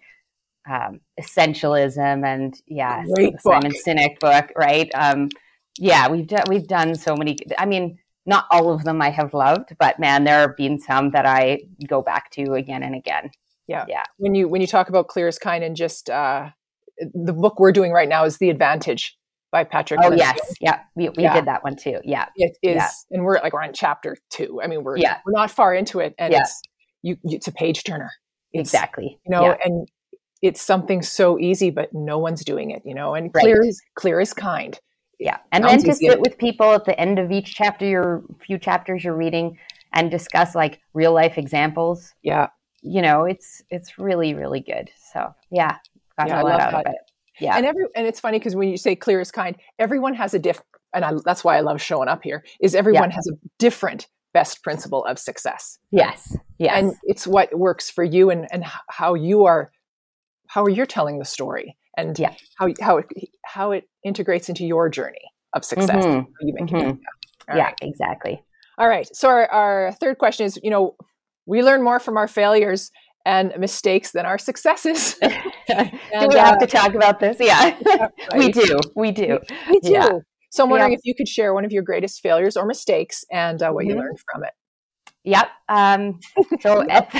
um, 0.69 0.99
Essentialism 1.19 2.25
and 2.25 2.55
yeah, 2.67 3.03
the 3.03 3.37
Simon 3.41 3.73
Sinek 3.85 4.19
book, 4.19 4.51
right? 4.55 4.89
Um, 4.93 5.29
yeah, 5.77 6.09
we've 6.09 6.27
done, 6.27 6.43
we've 6.47 6.67
done 6.67 6.95
so 6.95 7.15
many. 7.15 7.37
I 7.57 7.65
mean, 7.65 7.97
not 8.25 8.45
all 8.51 8.71
of 8.71 8.83
them 8.83 9.01
I 9.01 9.09
have 9.09 9.33
loved, 9.33 9.75
but 9.79 9.99
man, 9.99 10.23
there 10.23 10.41
have 10.41 10.55
been 10.55 10.79
some 10.79 11.11
that 11.11 11.25
I 11.25 11.61
go 11.87 12.01
back 12.01 12.31
to 12.31 12.53
again 12.53 12.83
and 12.83 12.95
again. 12.95 13.31
Yeah. 13.67 13.85
Yeah. 13.87 14.03
When 14.17 14.35
you, 14.35 14.47
when 14.47 14.61
you 14.61 14.67
talk 14.67 14.89
about 14.89 15.07
clear 15.07 15.27
as 15.27 15.39
kind 15.39 15.63
and 15.63 15.75
just, 15.75 16.09
uh, 16.09 16.49
the 17.13 17.33
book 17.33 17.59
we're 17.59 17.71
doing 17.71 17.91
right 17.93 18.09
now 18.09 18.25
is 18.25 18.37
The 18.37 18.49
Advantage 18.49 19.17
by 19.51 19.63
Patrick. 19.63 19.99
Oh 20.03 20.11
yes, 20.11 20.37
yeah, 20.61 20.81
we, 20.95 21.09
we 21.09 21.23
yeah. 21.23 21.33
did 21.33 21.45
that 21.45 21.63
one 21.63 21.75
too. 21.75 21.99
Yeah, 22.03 22.25
it 22.35 22.57
is, 22.61 22.75
yeah. 22.75 22.89
and 23.11 23.23
we're 23.23 23.39
like 23.39 23.53
we're 23.53 23.63
on 23.63 23.73
chapter 23.73 24.17
two. 24.29 24.61
I 24.61 24.67
mean, 24.67 24.83
we're 24.83 24.97
yeah. 24.97 25.19
we're 25.25 25.31
not 25.31 25.49
far 25.49 25.73
into 25.73 25.99
it, 25.99 26.13
and 26.19 26.33
yeah. 26.33 26.41
it's 26.41 26.61
you, 27.01 27.17
you, 27.23 27.37
it's 27.37 27.47
a 27.47 27.51
page 27.51 27.83
turner. 27.83 28.11
It's, 28.51 28.73
exactly. 28.73 29.17
You 29.25 29.31
know, 29.31 29.45
Yeah. 29.45 29.57
and 29.63 29.87
it's 30.41 30.61
something 30.61 31.01
so 31.01 31.37
easy, 31.39 31.69
but 31.69 31.93
no 31.93 32.17
one's 32.17 32.43
doing 32.45 32.71
it, 32.71 32.81
you 32.85 32.93
know, 32.95 33.13
and 33.13 33.31
Right. 33.33 33.41
clear 33.41 33.63
is 33.63 33.81
clear 33.95 34.19
is 34.19 34.33
kind. 34.33 34.79
Yeah. 35.19 35.37
And 35.51 35.65
Sounds 35.65 35.83
then 35.83 35.91
to 35.91 35.97
sit 35.97 36.19
with 36.21 36.37
people 36.37 36.71
at 36.73 36.85
the 36.85 36.97
end 36.99 37.19
of 37.19 37.29
each 37.31 37.53
chapter, 37.53 37.85
your 37.85 38.23
few 38.39 38.57
chapters 38.57 39.03
you're 39.03 39.15
reading 39.17 39.57
and 39.93 40.09
discuss 40.09 40.55
like 40.55 40.79
real 40.93 41.11
life 41.13 41.37
examples. 41.37 42.13
Yeah. 42.21 42.47
You 42.81 43.01
know, 43.01 43.25
it's 43.25 43.61
it's 43.69 43.99
really, 43.99 44.33
really 44.33 44.61
good. 44.61 44.89
So 45.11 45.33
yeah, 45.51 45.75
got 46.17 46.29
Yeah, 46.29 46.37
I 46.37 46.41
a 46.41 46.43
lot 46.43 46.51
love 46.51 46.61
out 46.61 46.85
of 46.87 46.93
it. 46.93 46.99
Yeah. 47.41 47.57
And 47.57 47.65
every 47.65 47.85
and 47.95 48.07
it's 48.07 48.19
funny 48.21 48.39
because 48.39 48.55
when 48.55 48.69
you 48.69 48.77
say 48.77 48.95
clear 48.95 49.19
is 49.19 49.31
kind, 49.31 49.57
everyone 49.77 50.13
has 50.13 50.33
a 50.33 50.39
diff 50.39 50.61
and 50.93 51.03
I, 51.03 51.11
that's 51.25 51.43
why 51.43 51.57
I 51.57 51.61
love 51.61 51.81
showing 51.81 52.07
up 52.07 52.23
here, 52.23 52.43
is 52.61 52.73
everyone 52.73 53.11
has 53.11 53.27
a 53.27 53.35
different 53.59 54.07
best 54.33 54.63
principle 54.63 55.03
of 55.05 55.19
success. 55.19 55.79
yes. 55.91 56.37
Yes. 56.59 56.71
And 56.75 56.93
it's 57.03 57.25
what 57.25 57.57
works 57.57 57.89
for 57.89 58.03
you 58.03 58.29
and, 58.29 58.47
and 58.51 58.63
how 58.89 59.13
you 59.15 59.45
are 59.45 59.71
how 60.49 60.63
are 60.63 60.69
you're 60.69 60.85
telling 60.85 61.19
the 61.19 61.25
story 61.25 61.77
and 61.95 62.17
Yeah. 62.19 62.33
how 62.57 62.67
how 62.81 62.97
it 62.97 63.05
how 63.45 63.71
it 63.71 63.83
integrates 64.03 64.49
into 64.49 64.65
your 64.65 64.89
journey 64.89 65.31
of 65.53 65.63
success. 65.63 66.03
Mhm. 66.05 66.25
How 66.25 66.41
you 66.41 66.53
make. 66.53 66.69
Mhm. 66.69 66.99
All 67.49 67.57
yeah, 67.57 67.65
right. 67.65 67.75
exactly. 67.81 68.43
All 68.77 68.87
right. 68.87 69.07
So 69.15 69.27
our, 69.29 69.47
our 69.51 69.91
third 69.93 70.17
question 70.17 70.45
is, 70.45 70.59
you 70.63 70.69
know, 70.69 70.95
we 71.45 71.63
learn 71.63 71.81
more 71.83 71.99
from 71.99 72.17
our 72.17 72.27
failures 72.27 72.91
and 73.25 73.53
mistakes 73.57 74.11
than 74.11 74.25
our 74.25 74.37
successes. 74.37 75.15
do 75.21 75.27
we 75.67 76.37
have 76.37 76.55
uh, 76.55 76.59
to 76.59 76.67
talk 76.67 76.93
about 76.95 77.19
this? 77.19 77.37
Yeah. 77.39 77.77
we 78.37 78.51
do. 78.51 78.79
We 78.95 79.11
do. 79.11 79.39
We 79.69 79.79
do. 79.81 79.91
Yeah. 79.91 80.09
So 80.51 80.63
I'm 80.63 80.69
wondering 80.69 80.93
Yeah. 80.93 80.97
if 80.97 81.01
you 81.03 81.13
could 81.15 81.27
share 81.27 81.53
one 81.53 81.65
of 81.65 81.71
your 81.71 81.83
greatest 81.83 82.21
failures 82.21 82.55
or 82.57 82.65
mistakes 82.65 83.23
and 83.31 83.61
uh, 83.61 83.71
what 83.71 83.85
you 83.85 83.93
Mhm. 83.95 83.99
learned 83.99 84.19
from 84.31 84.43
it. 84.43 84.51
Yep. 85.25 85.47
Um, 85.67 86.19
so 86.61 86.87
at 86.89 87.13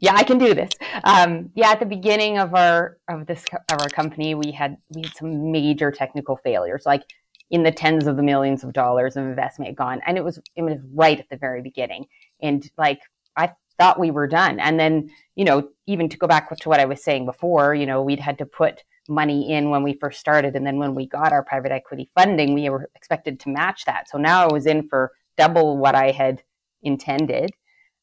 yeah, 0.00 0.14
I 0.14 0.24
can 0.24 0.38
do 0.38 0.54
this. 0.54 0.70
Um, 1.04 1.50
yeah, 1.54 1.70
at 1.70 1.80
the 1.80 1.86
beginning 1.86 2.38
of 2.38 2.54
our 2.54 2.98
of 3.08 3.26
this 3.26 3.44
of 3.70 3.80
our 3.80 3.88
company, 3.88 4.34
we 4.34 4.52
had 4.52 4.76
we 4.94 5.02
had 5.02 5.14
some 5.14 5.52
major 5.52 5.90
technical 5.90 6.36
failures, 6.36 6.82
like 6.86 7.02
in 7.50 7.62
the 7.62 7.72
tens 7.72 8.06
of 8.06 8.16
the 8.16 8.22
millions 8.22 8.64
of 8.64 8.72
dollars 8.72 9.16
of 9.16 9.24
investment 9.24 9.76
gone, 9.76 10.00
and 10.06 10.16
it 10.16 10.24
was 10.24 10.40
it 10.56 10.62
was 10.62 10.78
right 10.94 11.18
at 11.18 11.28
the 11.30 11.36
very 11.36 11.62
beginning, 11.62 12.06
and 12.42 12.70
like 12.76 13.00
I 13.36 13.52
thought 13.78 14.00
we 14.00 14.10
were 14.10 14.26
done, 14.26 14.60
and 14.60 14.78
then 14.78 15.10
you 15.34 15.44
know 15.44 15.68
even 15.86 16.08
to 16.08 16.18
go 16.18 16.26
back 16.26 16.54
to 16.54 16.68
what 16.68 16.80
I 16.80 16.84
was 16.84 17.02
saying 17.02 17.26
before, 17.26 17.74
you 17.74 17.86
know 17.86 18.02
we'd 18.02 18.20
had 18.20 18.38
to 18.38 18.46
put 18.46 18.82
money 19.08 19.52
in 19.52 19.70
when 19.70 19.82
we 19.82 19.94
first 19.94 20.20
started, 20.20 20.56
and 20.56 20.66
then 20.66 20.78
when 20.78 20.94
we 20.94 21.06
got 21.06 21.32
our 21.32 21.44
private 21.44 21.72
equity 21.72 22.10
funding, 22.14 22.54
we 22.54 22.68
were 22.68 22.90
expected 22.94 23.40
to 23.40 23.48
match 23.48 23.84
that. 23.86 24.08
So 24.08 24.18
now 24.18 24.46
I 24.46 24.52
was 24.52 24.66
in 24.66 24.88
for 24.88 25.12
double 25.36 25.78
what 25.78 25.94
I 25.94 26.10
had 26.10 26.42
intended 26.82 27.50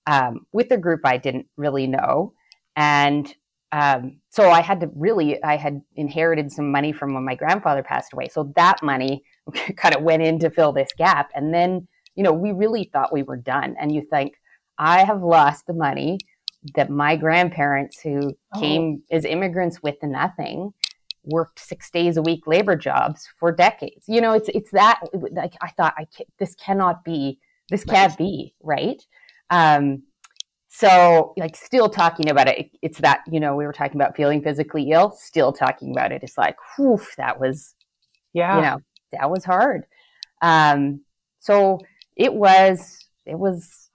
um, 0.07 0.45
with 0.51 0.71
a 0.71 0.77
group 0.77 1.01
I 1.03 1.17
didn't 1.17 1.47
really 1.57 1.87
know. 1.87 2.33
And 2.75 3.33
um, 3.71 4.17
so 4.29 4.49
I 4.49 4.61
had 4.61 4.79
to 4.81 4.89
really, 4.95 5.41
I 5.43 5.57
had 5.57 5.81
inherited 5.95 6.51
some 6.51 6.71
money 6.71 6.91
from 6.93 7.13
when 7.13 7.25
my 7.25 7.35
grandfather 7.35 7.83
passed 7.83 8.13
away. 8.13 8.27
So 8.29 8.51
that 8.55 8.81
money 8.83 9.23
kind 9.77 9.95
of 9.95 10.03
went 10.03 10.23
in 10.23 10.39
to 10.39 10.49
fill 10.49 10.71
this 10.71 10.89
gap. 10.97 11.29
And 11.35 11.53
then, 11.53 11.87
you 12.15 12.23
know, 12.23 12.31
we 12.33 12.51
really 12.51 12.89
thought 12.93 13.11
we 13.13 13.23
were 13.23 13.37
done. 13.37 13.75
And 13.79 13.93
you 13.93 14.05
think, 14.09 14.33
I 14.77 15.03
have 15.03 15.23
lost 15.23 15.67
the 15.67 15.73
money 15.73 16.19
that 16.75 16.89
my 16.89 17.15
grandparents, 17.15 17.99
who 18.01 18.33
Oh. 18.53 18.59
came 18.59 19.03
as 19.11 19.25
immigrants 19.25 19.81
with 19.83 19.95
nothing, 20.03 20.73
worked 21.23 21.59
six 21.59 21.89
days 21.89 22.17
a 22.17 22.21
week 22.21 22.45
labor 22.47 22.75
jobs 22.75 23.27
for 23.39 23.51
decades. 23.51 24.05
You 24.07 24.21
know, 24.21 24.33
it's 24.33 24.49
it's 24.49 24.71
that 24.71 25.01
like 25.31 25.53
I 25.61 25.69
thought 25.71 25.93
I 25.97 26.05
this 26.39 26.55
cannot 26.55 27.03
be 27.03 27.39
this 27.69 27.83
can't 27.83 28.15
be 28.17 28.53
right. 28.61 29.01
Um, 29.49 30.03
so 30.67 31.33
like 31.37 31.55
still 31.55 31.89
talking 31.89 32.29
about 32.29 32.47
it, 32.47 32.69
it's 32.81 32.99
that 32.99 33.21
you 33.31 33.39
know 33.39 33.55
we 33.55 33.65
were 33.65 33.73
talking 33.73 33.99
about 33.99 34.15
feeling 34.15 34.41
physically 34.41 34.91
ill. 34.91 35.11
Still 35.11 35.53
talking 35.53 35.91
about 35.91 36.11
it, 36.11 36.23
it's 36.23 36.37
like, 36.37 36.57
whew, 36.75 36.99
that 37.17 37.39
was 37.39 37.73
Yeah. 38.33 38.55
you 38.57 38.61
know 38.61 38.77
that 39.13 39.29
was 39.29 39.45
hard. 39.45 39.85
Um, 40.41 41.01
so 41.39 41.79
it 42.15 42.33
was 42.33 42.99
it 43.25 43.35
was 43.39 43.89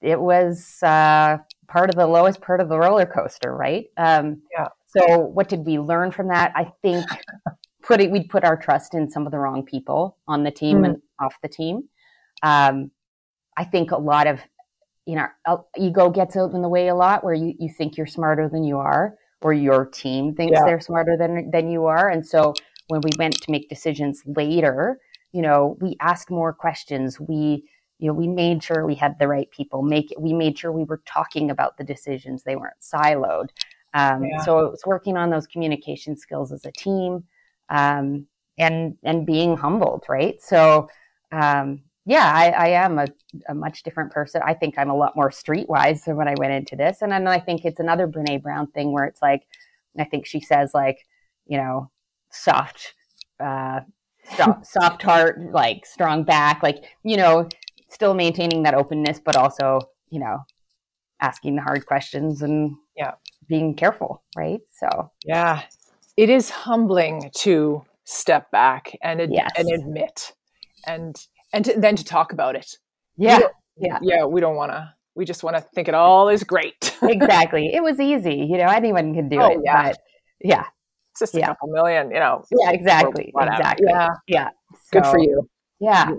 it 0.00 0.18
was 0.20 0.78
uh, 0.82 1.38
part 1.68 1.90
of 1.90 1.96
the 1.96 2.06
lowest 2.06 2.40
part 2.40 2.60
of 2.60 2.68
the 2.68 2.78
roller 2.78 3.06
coaster, 3.06 3.54
right? 3.54 3.86
Um, 3.96 4.42
Yeah. 4.52 4.68
So 4.86 5.18
what 5.18 5.48
did 5.48 5.66
we 5.66 5.78
learn 5.78 6.10
from 6.12 6.28
that? 6.28 6.52
I 6.54 6.72
think 6.82 7.04
putting 7.82 8.10
we'd 8.12 8.30
put 8.30 8.44
our 8.44 8.56
trust 8.56 8.94
in 8.94 9.10
some 9.10 9.26
of 9.26 9.32
the 9.32 9.38
wrong 9.38 9.62
people 9.64 10.16
on 10.26 10.42
the 10.44 10.50
team 10.50 10.78
Mm. 10.82 10.84
and 10.86 11.02
off 11.20 11.34
the 11.42 11.48
team. 11.48 11.88
Um, 12.42 12.90
I 13.56 13.64
think 13.64 13.90
a 13.90 13.98
lot 13.98 14.26
of 14.26 14.40
you 15.06 15.16
know 15.16 15.26
ego 15.76 16.10
gets 16.10 16.36
out 16.36 16.52
in 16.52 16.62
the 16.62 16.68
way 16.68 16.88
a 16.88 16.94
lot, 16.94 17.24
where 17.24 17.34
you 17.34 17.54
you 17.58 17.68
think 17.68 17.96
you're 17.96 18.06
smarter 18.06 18.48
than 18.48 18.64
you 18.64 18.78
are, 18.78 19.14
or 19.42 19.52
your 19.52 19.86
team 19.86 20.34
thinks 20.34 20.52
Yeah. 20.52 20.64
they're 20.64 20.80
smarter 20.80 21.16
than 21.16 21.50
than 21.50 21.70
you 21.70 21.86
are, 21.86 22.08
and 22.10 22.26
so 22.26 22.54
when 22.88 23.02
we 23.02 23.12
went 23.18 23.40
to 23.42 23.50
make 23.50 23.68
decisions 23.68 24.22
later, 24.26 24.98
you 25.32 25.40
know, 25.42 25.76
we 25.80 25.96
asked 26.00 26.30
more 26.30 26.52
questions. 26.52 27.18
We 27.20 27.64
you 27.98 28.08
know 28.08 28.14
we 28.14 28.28
made 28.28 28.62
sure 28.62 28.84
we 28.84 28.94
had 28.94 29.18
the 29.18 29.28
right 29.28 29.50
people 29.50 29.82
make 29.82 30.10
it 30.10 30.20
we 30.20 30.32
made 30.32 30.58
sure 30.58 30.72
we 30.72 30.84
were 30.84 31.02
talking 31.06 31.50
about 31.50 31.76
the 31.78 31.84
decisions 31.84 32.42
they 32.42 32.56
weren't 32.56 32.80
siloed 32.80 33.48
um, 33.94 34.22
Yeah. 34.24 34.44
so 34.44 34.58
it 34.60 34.70
was 34.70 34.82
working 34.84 35.16
on 35.16 35.30
those 35.30 35.46
communication 35.46 36.16
skills 36.16 36.50
as 36.52 36.64
a 36.64 36.72
team 36.72 37.24
um, 37.68 38.26
and 38.58 38.96
and 39.04 39.24
being 39.26 39.56
humbled 39.56 40.04
right 40.08 40.42
so 40.42 40.88
um, 41.32 41.82
yeah 42.06 42.32
I, 42.34 42.50
I 42.50 42.68
am 42.68 42.98
a, 42.98 43.06
a 43.48 43.54
much 43.54 43.82
different 43.82 44.12
person 44.12 44.42
i 44.44 44.54
think 44.54 44.78
i'm 44.78 44.90
a 44.90 44.96
lot 44.96 45.16
more 45.16 45.30
streetwise 45.30 46.04
than 46.04 46.16
when 46.16 46.28
i 46.28 46.34
went 46.38 46.52
into 46.52 46.76
this 46.76 47.02
and 47.02 47.12
then 47.12 47.26
i 47.26 47.38
think 47.38 47.64
it's 47.64 47.80
another 47.80 48.06
brene 48.06 48.42
brown 48.42 48.66
thing 48.68 48.92
where 48.92 49.04
it's 49.04 49.22
like 49.22 49.42
i 49.98 50.04
think 50.04 50.26
she 50.26 50.40
says 50.40 50.72
like 50.74 51.06
you 51.46 51.58
know 51.58 51.90
soft 52.30 52.94
uh, 53.40 53.80
soft, 54.36 54.66
soft 54.72 55.02
heart 55.02 55.40
like 55.52 55.84
strong 55.86 56.24
back 56.24 56.62
like 56.62 56.84
you 57.02 57.16
know 57.16 57.48
still 57.94 58.12
maintaining 58.12 58.64
that 58.64 58.74
openness, 58.74 59.20
but 59.24 59.36
also, 59.36 59.78
you 60.10 60.18
know, 60.20 60.44
asking 61.20 61.56
the 61.56 61.62
hard 61.62 61.86
questions 61.86 62.42
and 62.42 62.76
Yeah. 62.96 63.14
being 63.48 63.74
careful, 63.74 64.22
right? 64.36 64.60
So 64.72 65.10
Yeah. 65.24 65.62
It 66.16 66.28
is 66.28 66.50
humbling 66.50 67.30
to 67.38 67.84
step 68.04 68.50
back 68.50 68.96
and 69.02 69.20
ad- 69.20 69.32
Yes. 69.32 69.52
and 69.56 69.68
admit 69.72 70.34
and 70.86 71.16
and 71.54 71.64
to, 71.64 71.80
then 71.80 71.96
to 71.96 72.04
talk 72.04 72.32
about 72.32 72.56
it. 72.56 72.76
yeah, 73.16 73.40
yeah, 73.76 73.98
Yeah, 74.02 74.24
we 74.26 74.40
don't 74.40 74.56
want 74.56 74.72
to. 74.72 74.92
We 75.14 75.24
just 75.24 75.42
want 75.44 75.56
to 75.56 75.62
think 75.74 75.88
it 75.88 75.94
all 75.94 76.28
is 76.28 76.42
great. 76.44 76.96
exactly. 77.02 77.70
It 77.72 77.82
was 77.82 78.00
easy, 78.00 78.34
you 78.50 78.58
know, 78.58 78.66
anyone 78.66 79.14
can 79.14 79.28
do 79.28 79.40
Oh, 79.40 79.50
it. 79.52 79.60
yeah. 79.64 79.82
But 79.88 79.98
yeah, 80.40 80.64
it's 81.12 81.20
just 81.20 81.34
a 81.36 81.40
couple 81.40 81.68
million, 81.68 82.10
you 82.10 82.18
know. 82.18 82.42
yeah, 82.50 82.70
exactly, 82.72 83.32
exactly. 83.34 83.86
Yeah. 83.88 84.08
yeah. 84.26 84.48
Good 84.92 85.06
for 85.06 85.18
you. 85.18 85.48
Yeah, 85.80 86.10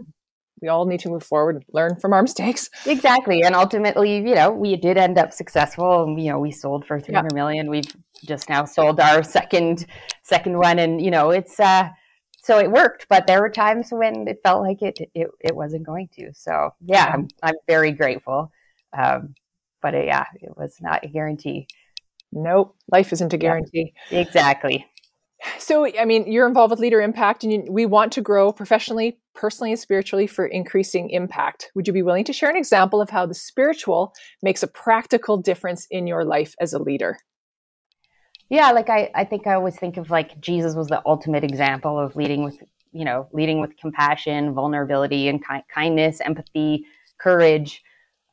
We 0.62 0.70
all 0.70 0.86
need 0.86 1.02
to 1.02 1.10
move 1.10 1.24
forward, 1.24 1.66
learn 1.74 1.96
from 1.98 2.14
our 2.14 2.22
mistakes. 2.22 2.70
exactly. 2.86 3.42
And 3.44 3.54
ultimately, 3.56 4.16
you 4.18 4.36
know, 4.36 4.52
we 4.52 4.76
did 4.78 4.98
end 4.98 5.18
up 5.18 5.34
successful. 5.34 6.04
And, 6.04 6.20
you 6.22 6.32
know, 6.32 6.40
we 6.40 6.52
sold 6.52 6.86
for 6.86 7.00
three 7.00 7.12
Yeah. 7.14 7.20
hundred 7.20 7.34
million. 7.36 7.70
We've 7.70 7.94
just 8.24 8.48
now 8.50 8.64
sold 8.66 9.00
our 9.00 9.24
second 9.24 9.86
second 10.24 10.58
one, 10.58 10.80
and 10.80 11.02
you 11.02 11.12
know, 11.12 11.32
it's 11.32 11.60
uh, 11.60 11.90
so 12.46 12.60
it 12.60 12.70
worked. 12.72 13.08
But 13.10 13.26
there 13.26 13.42
were 13.42 13.50
times 13.50 13.88
when 13.90 14.28
it 14.28 14.40
felt 14.44 14.62
like 14.62 14.82
it 14.82 15.00
it, 15.16 15.28
it 15.42 15.56
wasn't 15.56 15.86
going 15.86 16.10
to. 16.16 16.32
So 16.34 16.72
yeah, 16.80 17.08
Yeah. 17.08 17.14
I'm 17.14 17.28
I'm 17.42 17.56
very 17.68 17.92
grateful. 17.92 18.52
Um, 18.96 19.34
but 19.82 19.96
uh, 19.96 20.04
yeah, 20.04 20.26
it 20.36 20.56
was 20.56 20.78
not 20.80 21.04
a 21.04 21.08
guarantee. 21.08 21.68
Nope, 22.32 22.76
life 22.92 23.12
isn't 23.14 23.34
a 23.34 23.38
guarantee. 23.38 23.94
Exactly. 24.12 24.86
So, 25.60 25.86
I 25.86 26.06
mean, 26.06 26.32
you're 26.32 26.48
involved 26.48 26.72
with 26.72 26.80
Leader 26.80 27.02
Impact, 27.02 27.44
and 27.44 27.54
you, 27.54 27.66
we 27.70 27.86
want 27.86 28.14
to 28.14 28.22
grow 28.22 28.52
professionally, 28.52 29.20
personally, 29.36 29.72
and 29.72 29.80
spiritually 29.80 30.28
for 30.28 30.46
increasing 30.46 31.10
impact. 31.12 31.72
Would 31.76 31.88
you 31.88 31.94
be 31.94 32.02
willing 32.02 32.24
to 32.26 32.34
share 32.34 32.50
an 32.50 32.56
example 32.56 33.00
of 33.00 33.10
how 33.10 33.26
the 33.26 33.34
spiritual 33.36 34.14
makes 34.42 34.64
a 34.64 34.68
practical 34.68 35.38
difference 35.38 35.88
in 35.92 36.08
your 36.08 36.26
life 36.26 36.56
as 36.60 36.74
a 36.74 36.80
leader? 36.80 37.20
Yeah, 38.50 38.72
like 38.72 38.90
I, 38.90 39.10
I 39.16 39.24
think 39.24 39.48
I 39.48 39.54
always 39.54 39.76
think 39.76 39.98
of 39.98 40.10
like 40.10 40.40
Jesus 40.40 40.76
was 40.76 40.88
the 40.88 41.02
ultimate 41.06 41.44
example 41.44 42.00
of 42.00 42.16
leading 42.16 42.44
with, 42.44 42.62
you 42.92 43.04
know, 43.04 43.28
leading 43.34 43.60
with 43.60 43.76
compassion, 43.78 44.54
vulnerability, 44.54 45.28
and 45.28 45.42
ki- 45.42 45.64
kindness, 45.74 46.22
empathy, 46.22 46.86
courage. 47.18 47.84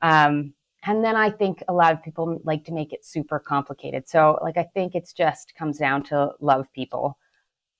Um, 0.02 0.52
and 0.84 1.04
then 1.04 1.16
I 1.16 1.30
think 1.30 1.62
a 1.68 1.72
lot 1.72 1.92
of 1.92 2.02
people 2.02 2.40
like 2.44 2.64
to 2.64 2.72
make 2.72 2.92
it 2.92 3.04
super 3.04 3.38
complicated. 3.38 4.08
So, 4.08 4.38
like, 4.42 4.56
I 4.56 4.64
think 4.74 4.94
it's 4.94 5.12
just 5.12 5.54
comes 5.54 5.78
down 5.78 6.02
to 6.04 6.32
love 6.40 6.66
people, 6.72 7.16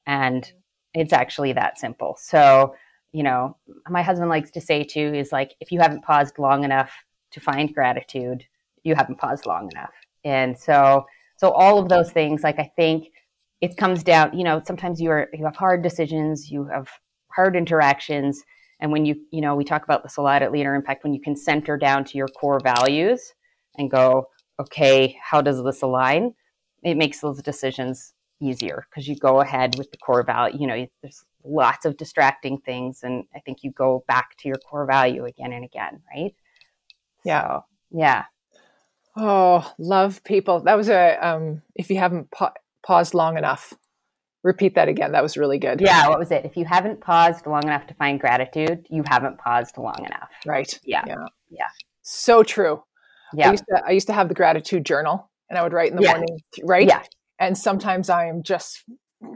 and 0.06 0.50
it's 0.94 1.12
actually 1.12 1.52
that 1.54 1.78
simple. 1.78 2.16
So, 2.18 2.74
you 3.12 3.24
know, 3.24 3.56
my 3.90 4.02
husband 4.02 4.30
likes 4.30 4.50
to 4.52 4.60
say 4.60 4.84
too 4.84 5.12
is 5.14 5.32
like, 5.32 5.54
if 5.60 5.72
you 5.72 5.80
haven't 5.80 6.02
paused 6.04 6.38
long 6.38 6.64
enough 6.64 6.92
to 7.32 7.40
find 7.40 7.74
gratitude, 7.74 8.44
you 8.84 8.94
haven't 8.94 9.18
paused 9.18 9.46
long 9.46 9.70
enough. 9.72 9.92
And 10.24 10.56
so, 10.56 11.04
so 11.42 11.50
all 11.50 11.80
of 11.80 11.88
those 11.88 12.12
things, 12.12 12.44
like 12.44 12.60
I 12.60 12.70
think 12.76 13.08
it 13.60 13.76
comes 13.76 14.04
down, 14.04 14.38
you 14.38 14.44
know, 14.44 14.62
sometimes 14.64 15.00
you 15.00 15.10
are 15.10 15.28
you 15.32 15.44
have 15.44 15.56
hard 15.56 15.82
decisions, 15.82 16.52
you 16.52 16.66
have 16.66 16.88
hard 17.34 17.56
interactions, 17.56 18.40
and 18.78 18.92
when 18.92 19.04
you, 19.04 19.16
you 19.32 19.40
know, 19.40 19.56
we 19.56 19.64
talk 19.64 19.82
about 19.82 20.04
this 20.04 20.18
a 20.18 20.22
lot 20.22 20.42
at 20.42 20.52
Leader 20.52 20.76
Impact, 20.76 21.02
when 21.02 21.12
you 21.12 21.20
can 21.20 21.34
center 21.34 21.76
down 21.76 22.04
to 22.04 22.16
your 22.16 22.28
core 22.28 22.60
values 22.60 23.32
and 23.76 23.90
go, 23.90 24.28
okay, 24.60 25.18
how 25.20 25.40
does 25.40 25.64
this 25.64 25.82
align? 25.82 26.32
It 26.84 26.96
makes 26.96 27.18
those 27.18 27.42
decisions 27.42 28.14
easier 28.40 28.86
because 28.88 29.08
you 29.08 29.16
go 29.16 29.40
ahead 29.40 29.76
with 29.76 29.90
the 29.90 29.96
core 29.96 30.22
value. 30.22 30.60
You 30.60 30.66
know, 30.68 30.86
there's 31.02 31.24
lots 31.44 31.84
of 31.84 31.96
distracting 31.96 32.58
things, 32.58 33.00
and 33.02 33.24
I 33.34 33.40
think 33.40 33.64
you 33.64 33.72
go 33.72 34.04
back 34.06 34.36
to 34.38 34.48
your 34.48 34.58
core 34.58 34.86
value 34.86 35.24
again 35.24 35.52
and 35.52 35.64
again, 35.64 36.02
right? 36.14 36.36
Yeah. 37.24 37.42
So, 37.42 37.64
yeah. 37.90 38.24
Oh, 39.16 39.70
love 39.78 40.22
people. 40.24 40.60
That 40.60 40.76
was 40.76 40.88
a, 40.88 41.16
um, 41.26 41.62
if 41.74 41.90
you 41.90 41.98
haven't 41.98 42.30
pa- 42.30 42.54
paused 42.84 43.14
long 43.14 43.36
enough, 43.36 43.74
repeat 44.42 44.74
that 44.74 44.88
again. 44.88 45.12
That 45.12 45.22
was 45.22 45.36
really 45.36 45.58
good. 45.58 45.80
Yeah. 45.80 46.08
What 46.08 46.18
was 46.18 46.30
it? 46.30 46.44
If 46.44 46.56
you 46.56 46.64
haven't 46.64 47.00
paused 47.00 47.46
long 47.46 47.62
enough 47.64 47.86
to 47.88 47.94
find 47.94 48.18
gratitude, 48.18 48.86
you 48.90 49.04
haven't 49.06 49.38
paused 49.38 49.76
long 49.76 49.98
enough. 50.04 50.30
Right. 50.46 50.78
Yeah. 50.84 51.04
Yeah. 51.06 51.26
Yeah. 51.50 51.68
So 52.02 52.42
true. 52.42 52.82
Yeah. 53.34 53.48
I 53.48 53.50
used 53.52 53.64
to, 53.68 53.82
I 53.86 53.90
used 53.90 54.06
to 54.08 54.12
have 54.12 54.28
the 54.28 54.34
gratitude 54.34 54.84
journal 54.84 55.30
and 55.48 55.58
I 55.58 55.62
would 55.62 55.72
write 55.72 55.90
in 55.90 55.96
the 55.96 56.02
Yeah. 56.02 56.12
morning, 56.12 56.38
right? 56.64 56.88
Yeah. 56.88 57.02
And 57.38 57.56
sometimes 57.56 58.08
I 58.08 58.26
am 58.26 58.42
just 58.42 58.82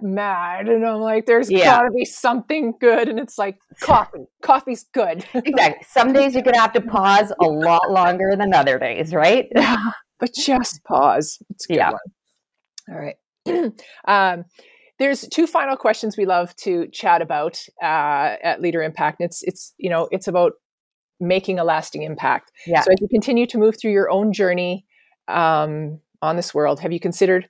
mad 0.02 0.68
and 0.68 0.84
I'm 0.86 1.00
like, 1.00 1.26
there's 1.26 1.50
Yeah. 1.50 1.64
gotta 1.76 1.90
be 1.90 2.04
something 2.04 2.74
good. 2.80 3.08
And 3.08 3.18
it's 3.18 3.38
like 3.38 3.58
coffee. 3.80 4.26
Coffee's 4.42 4.84
good. 4.92 5.24
Exactly. 5.34 5.84
Some 5.88 6.12
days 6.12 6.34
you're 6.34 6.42
to 6.42 6.58
have 6.58 6.72
to 6.74 6.80
pause 6.80 7.32
a 7.40 7.44
lot 7.46 7.90
longer 7.90 8.34
than 8.36 8.52
other 8.54 8.78
days, 8.78 9.12
right? 9.14 9.46
Yeah, 9.54 9.90
but 10.18 10.34
just 10.34 10.82
pause. 10.84 11.38
It's 11.50 11.64
a 11.66 11.68
good 11.68 11.76
Yeah. 11.76 11.90
one. 11.92 12.00
All 12.90 12.98
right. 12.98 13.72
um, 14.08 14.44
there's 14.98 15.22
two 15.28 15.46
final 15.46 15.76
questions 15.76 16.16
we 16.16 16.24
love 16.24 16.54
to 16.56 16.88
chat 16.88 17.20
about 17.22 17.62
uh, 17.82 18.36
at 18.42 18.60
Leader 18.60 18.82
Impact. 18.82 19.20
And 19.20 19.28
it's 19.28 19.42
it's 19.42 19.74
you 19.76 19.90
know 19.90 20.08
it's 20.10 20.26
about 20.28 20.52
making 21.20 21.58
a 21.58 21.64
lasting 21.64 22.02
impact. 22.02 22.50
Yeah. 22.66 22.80
So 22.82 22.92
as 22.92 23.00
you 23.00 23.08
continue 23.08 23.46
to 23.46 23.58
move 23.58 23.76
through 23.80 23.92
your 23.92 24.10
own 24.10 24.32
journey 24.32 24.84
um, 25.28 26.00
on 26.22 26.36
this 26.36 26.54
world, 26.54 26.80
have 26.80 26.92
you 26.92 27.00
considered 27.00 27.48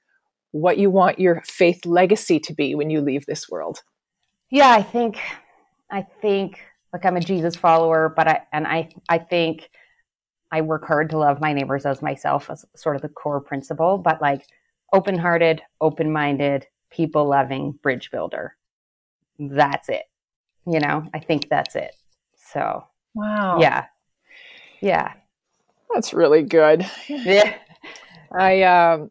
what 0.52 0.78
you 0.78 0.90
want 0.90 1.18
your 1.18 1.42
faith 1.44 1.84
legacy 1.84 2.38
to 2.40 2.54
be 2.54 2.74
when 2.74 2.90
you 2.90 3.00
leave 3.00 3.26
this 3.26 3.48
world? 3.48 3.82
Yeah, 4.50 4.70
I 4.70 4.82
think 4.82 5.18
I 5.90 6.02
think 6.22 6.60
like 6.92 7.04
I'm 7.04 7.16
a 7.16 7.20
Jesus 7.20 7.56
follower, 7.56 8.12
but 8.14 8.28
I 8.28 8.42
and 8.52 8.66
I 8.66 8.90
I 9.08 9.18
think 9.18 9.68
I 10.52 10.60
work 10.60 10.86
hard 10.86 11.10
to 11.10 11.18
love 11.18 11.40
my 11.40 11.52
neighbors 11.52 11.84
as 11.84 12.00
myself 12.02 12.48
as 12.50 12.64
sort 12.76 12.96
of 12.96 13.02
the 13.02 13.08
core 13.08 13.40
principle, 13.40 13.98
but 13.98 14.22
like 14.22 14.46
open-hearted, 14.92 15.60
open-minded, 15.80 16.66
people-loving 16.90 17.72
bridge 17.82 18.10
builder. 18.12 18.54
That's 19.38 19.88
it. 19.88 20.04
You 20.66 20.78
know, 20.78 21.04
I 21.12 21.18
think 21.18 21.48
that's 21.48 21.74
it. 21.74 21.94
So, 22.36 22.84
Wow. 23.14 23.58
yeah. 23.60 23.86
Yeah. 24.80 25.14
That's 25.92 26.14
really 26.14 26.42
good. 26.42 26.86
Yeah. 27.08 27.56
I 28.32 28.62
um 28.62 29.10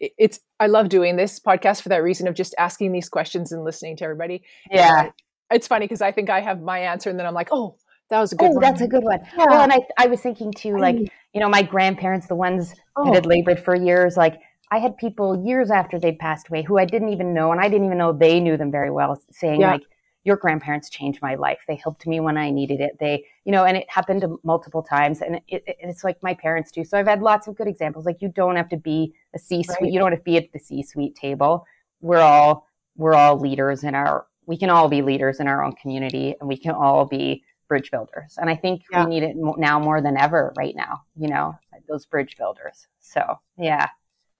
it's 0.00 0.40
I 0.58 0.66
love 0.66 0.88
doing 0.88 1.16
this 1.16 1.38
podcast 1.38 1.82
for 1.82 1.90
that 1.90 2.02
reason 2.02 2.26
of 2.26 2.34
just 2.34 2.54
asking 2.58 2.92
these 2.92 3.08
questions 3.08 3.52
and 3.52 3.64
listening 3.64 3.96
to 3.98 4.04
everybody. 4.04 4.42
Yeah. 4.70 5.10
It's 5.50 5.66
funny 5.66 5.84
because 5.86 6.00
I 6.00 6.12
think 6.12 6.30
I 6.30 6.40
have 6.40 6.62
my 6.62 6.78
answer 6.78 7.10
and 7.10 7.18
then 7.18 7.26
I'm 7.26 7.34
like, 7.34 7.48
oh, 7.52 7.76
that 8.08 8.20
was 8.20 8.32
a 8.32 8.36
good 8.36 8.50
Oh, 8.50 8.52
one. 8.52 8.60
that's 8.62 8.80
a 8.80 8.88
good 8.88 9.04
one. 9.04 9.20
Yeah. 9.36 9.46
Well, 9.48 9.62
and 9.62 9.72
I, 9.72 9.80
I 9.98 10.06
was 10.06 10.20
thinking 10.20 10.52
too, 10.52 10.76
like, 10.78 10.96
you 11.32 11.40
know, 11.40 11.48
my 11.48 11.62
grandparents, 11.62 12.26
the 12.26 12.34
ones 12.34 12.74
Oh. 12.96 13.04
that 13.04 13.14
had 13.14 13.26
labored 13.26 13.60
for 13.60 13.74
years, 13.74 14.16
like, 14.16 14.40
I 14.72 14.78
had 14.78 14.96
people 14.96 15.44
years 15.46 15.70
after 15.70 15.98
they'd 15.98 16.18
passed 16.18 16.48
away 16.48 16.62
who 16.62 16.78
I 16.78 16.84
didn't 16.84 17.08
even 17.10 17.34
know, 17.34 17.50
and 17.52 17.60
I 17.60 17.68
didn't 17.68 17.86
even 17.86 17.98
know 17.98 18.12
they 18.12 18.38
knew 18.40 18.56
them 18.56 18.70
very 18.70 18.90
well, 18.90 19.20
saying, 19.32 19.60
Yeah. 19.60 19.72
like, 19.72 19.82
your 20.30 20.36
grandparents 20.36 20.88
changed 20.88 21.20
my 21.20 21.34
life. 21.34 21.58
They 21.66 21.74
helped 21.74 22.06
me 22.06 22.20
when 22.20 22.36
I 22.38 22.50
needed 22.50 22.80
it. 22.80 22.92
They, 23.00 23.24
you 23.44 23.50
know, 23.50 23.64
and 23.64 23.76
it 23.76 23.86
happened 23.90 24.24
multiple 24.44 24.80
times, 24.80 25.22
and 25.22 25.40
it, 25.48 25.64
it, 25.66 25.76
it's 25.80 26.04
like 26.04 26.22
my 26.22 26.34
parents 26.34 26.70
too. 26.70 26.84
So 26.84 26.96
I've 26.96 27.08
had 27.08 27.20
lots 27.20 27.48
of 27.48 27.56
good 27.56 27.66
examples. 27.66 28.06
Like, 28.06 28.22
you 28.22 28.28
don't 28.28 28.54
have 28.54 28.68
to 28.68 28.76
be 28.76 29.12
a 29.34 29.40
C 29.40 29.64
suite. 29.64 29.78
Right. 29.80 29.92
You 29.92 29.98
don't 29.98 30.12
have 30.12 30.20
to 30.20 30.24
be 30.24 30.36
at 30.36 30.52
the 30.52 30.60
C 30.60 30.84
suite 30.84 31.16
table. 31.16 31.66
We're 32.00 32.20
all 32.20 32.68
we're 32.96 33.14
all 33.14 33.40
leaders 33.40 33.82
in 33.82 33.96
our. 33.96 34.26
We 34.46 34.56
can 34.56 34.70
all 34.70 34.88
be 34.88 35.02
leaders 35.02 35.40
in 35.40 35.48
our 35.48 35.64
own 35.64 35.72
community, 35.72 36.36
and 36.38 36.48
we 36.48 36.56
can 36.56 36.76
all 36.76 37.06
be 37.06 37.42
bridge 37.68 37.90
builders. 37.90 38.36
And 38.40 38.48
I 38.48 38.54
think 38.54 38.82
Yeah. 38.92 39.04
we 39.04 39.10
need 39.10 39.24
it 39.24 39.36
now 39.36 39.80
more 39.80 40.00
than 40.00 40.16
ever 40.16 40.52
right 40.56 40.76
now, 40.76 41.02
you 41.16 41.28
know, 41.28 41.56
those 41.88 42.06
bridge 42.06 42.36
builders. 42.36 42.86
So, 43.00 43.38
yeah. 43.56 43.88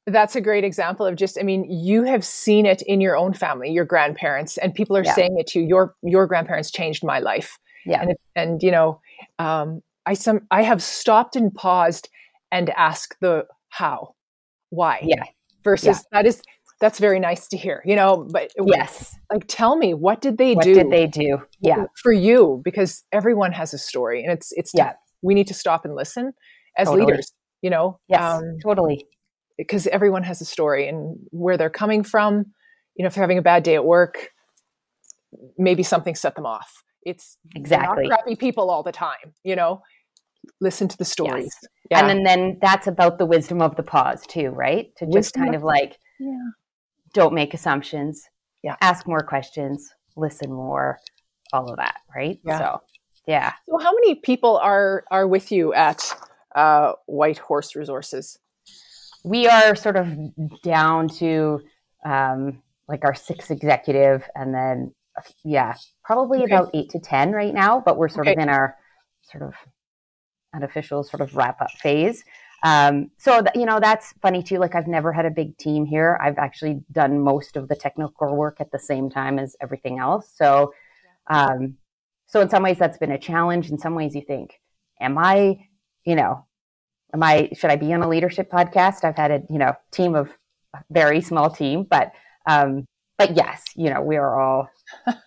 That's 0.07 0.35
a 0.35 0.41
great 0.41 0.65
example 0.65 1.07
of 1.07 1.17
just 1.17 1.39
I 1.39 1.43
mean, 1.43 1.71
you 1.71 2.05
have 2.05 2.25
seen 2.25 2.67
it 2.67 2.83
in 2.83 3.01
your 3.01 3.17
own 3.17 3.33
family, 3.35 3.71
your 3.71 3.85
grandparents, 3.85 4.57
and 4.59 4.75
people 4.75 4.97
are 4.97 5.05
Yeah. 5.05 5.15
saying 5.15 5.39
it 5.39 5.47
to 5.49 5.61
you. 5.61 5.67
Your 5.67 5.95
your 6.03 6.27
grandparents 6.27 6.71
changed 6.71 7.05
my 7.05 7.19
life. 7.21 7.59
Yeah. 7.87 8.03
And 8.03 8.15
and 8.35 8.63
you 8.63 8.71
know, 8.71 9.01
um 9.39 9.83
I 10.07 10.15
some 10.15 10.47
I 10.51 10.63
have 10.63 10.83
stopped 10.83 11.37
and 11.37 11.55
paused 11.55 12.09
and 12.51 12.71
asked 12.71 13.17
the 13.21 13.47
how, 13.69 14.15
why. 14.71 15.01
Yeah. 15.03 15.23
Versus 15.63 16.05
that 16.13 16.27
is 16.27 16.43
that's 16.81 16.99
very 16.99 17.21
nice 17.21 17.47
to 17.49 17.59
hear, 17.59 17.83
you 17.85 17.95
know, 17.95 18.27
but 18.33 18.51
Yes. 18.65 19.15
like 19.31 19.45
tell 19.49 19.77
me 19.77 19.93
what 19.93 20.23
did 20.23 20.39
they 20.39 20.55
What 20.55 20.65
do 20.65 20.73
did 20.75 20.91
they 20.91 21.07
do? 21.07 21.43
Yeah. 21.61 21.85
for 22.03 22.11
you 22.13 22.63
because 22.65 23.05
everyone 23.13 23.53
has 23.53 23.75
a 23.75 23.79
story 23.79 24.23
and 24.25 24.33
it's 24.33 24.51
it's 24.53 24.73
Yeah. 24.75 24.95
we 25.23 25.35
need 25.35 25.47
to 25.49 25.55
stop 25.55 25.85
and 25.85 25.95
listen 25.95 26.33
as 26.79 26.89
Totally. 26.89 27.05
leaders 27.07 27.33
you 27.61 27.69
know 27.69 28.01
Yes. 28.09 28.43
totally. 28.65 29.07
Because 29.63 29.87
everyone 29.89 30.23
has 30.25 30.41
a 30.41 30.45
story 30.45 30.89
and 30.89 31.17
where 31.31 31.57
they're 31.59 31.71
coming 31.83 32.03
from 32.05 32.33
you 32.97 33.03
know 33.03 33.07
if 33.09 33.15
they're 33.15 33.23
having 33.23 33.39
a 33.39 33.43
bad 33.43 33.63
day 33.63 33.75
at 33.75 33.85
work 33.85 34.31
maybe 35.59 35.83
something 35.83 36.15
set 36.15 36.35
them 36.35 36.47
off 36.47 36.83
it's 37.03 37.37
Exactly. 37.55 38.07
not 38.09 38.11
crappy 38.19 38.37
people 38.37 38.71
all 38.71 38.83
the 38.83 38.93
time 38.93 39.35
you 39.45 39.55
know 39.57 39.83
listen 40.61 40.89
to 40.89 40.97
the 40.99 41.05
stories 41.05 41.55
yeah 41.91 42.01
And 42.01 42.09
then, 42.09 42.23
then 42.25 42.59
that's 42.61 42.87
about 42.87 43.19
the 43.19 43.27
wisdom 43.27 43.61
of 43.63 43.77
the 43.77 43.83
pause 43.83 44.23
too, 44.27 44.49
right? 44.51 44.95
To 44.97 45.05
just 45.07 45.15
Wisdom 45.15 45.43
kind 45.43 45.55
of- 45.55 45.61
of 45.63 45.65
like, 45.65 45.99
yeah 46.19 46.51
don't 47.13 47.35
make 47.35 47.55
assumptions. 47.55 48.29
Yeah. 48.63 48.77
Ask 48.81 49.07
more 49.07 49.21
questions, 49.21 49.93
listen 50.17 50.53
more, 50.53 50.99
all 51.53 51.69
of 51.71 51.77
that, 51.79 51.97
right? 52.15 52.39
Yeah. 52.45 52.59
So, 52.59 52.83
yeah. 53.27 53.53
so 53.69 53.79
how 53.79 53.93
many 53.93 54.15
people 54.17 54.59
are 54.59 55.05
are 55.11 55.27
with 55.27 55.51
you 55.51 55.73
at 55.75 56.01
uh, 56.55 56.93
Whitehorse 57.07 57.75
Resources 57.75 58.39
we 59.25 59.47
are 59.49 59.75
sort 59.75 59.97
of 59.97 60.09
down 60.63 61.09
to 61.09 61.61
um, 62.05 62.63
like 62.89 63.05
our 63.05 63.15
sixth 63.15 63.51
executive 63.51 64.29
and 64.35 64.55
then 64.55 64.95
yeah 65.45 65.75
probably 66.05 66.43
Okay. 66.43 66.55
about 66.55 66.71
eight 66.75 66.89
to 66.91 66.99
ten 66.99 67.33
right 67.33 67.53
now 67.53 67.81
but 67.81 67.97
we're 67.99 68.09
sort 68.09 68.29
of 68.29 68.39
in 68.39 68.49
our 68.49 68.77
sort 69.23 69.43
of 69.43 69.55
unofficial 70.55 71.05
sort 71.05 71.21
of 71.21 71.37
wrap 71.37 71.61
up 71.61 71.71
phase. 71.73 72.25
Um, 72.63 73.11
so 73.19 73.41
th- 73.41 73.55
you 73.55 73.65
know 73.65 73.81
that's 73.81 74.13
funny 74.21 74.43
too 74.43 74.59
like 74.59 74.75
i've 74.75 74.87
never 74.87 75.13
had 75.13 75.25
a 75.27 75.31
big 75.31 75.57
team 75.59 75.87
here. 75.87 76.19
I've 76.21 76.39
actually 76.39 76.83
done 76.93 77.21
most 77.21 77.57
of 77.57 77.69
the 77.69 77.77
technical 77.77 78.37
work 78.37 78.61
at 78.61 78.71
the 78.71 78.79
same 78.79 79.09
time 79.11 79.39
as 79.39 79.57
everything 79.61 79.99
else. 79.99 80.31
So 80.35 80.73
um, 81.29 81.77
so 82.27 82.41
in 82.41 82.49
some 82.51 82.63
ways 82.63 82.79
that's 82.79 82.99
been 82.99 83.13
a 83.13 83.19
challenge. 83.19 83.71
In 83.71 83.79
some 83.79 83.95
ways 83.95 84.15
you 84.15 84.23
think 84.23 84.61
am 85.01 85.17
i 85.19 85.59
you 86.05 86.15
know 86.15 86.45
am 87.15 87.23
i 87.23 87.49
should 87.55 87.71
i 87.71 87.77
be 87.77 87.93
on 87.93 88.03
a 88.03 88.09
leadership 88.09 88.51
podcast? 88.51 89.05
I've 89.05 89.17
had 89.17 89.31
a 89.31 89.43
you 89.51 89.59
know 89.59 89.75
team 89.93 90.15
of 90.15 90.31
a 90.75 90.83
very 90.91 91.21
small 91.21 91.51
team 91.51 91.85
but 91.89 92.13
um 92.47 92.85
but 93.19 93.37
yes 93.37 93.65
you 93.77 93.91
know 93.91 94.01
we 94.03 94.17
are 94.17 94.41
all 94.41 94.69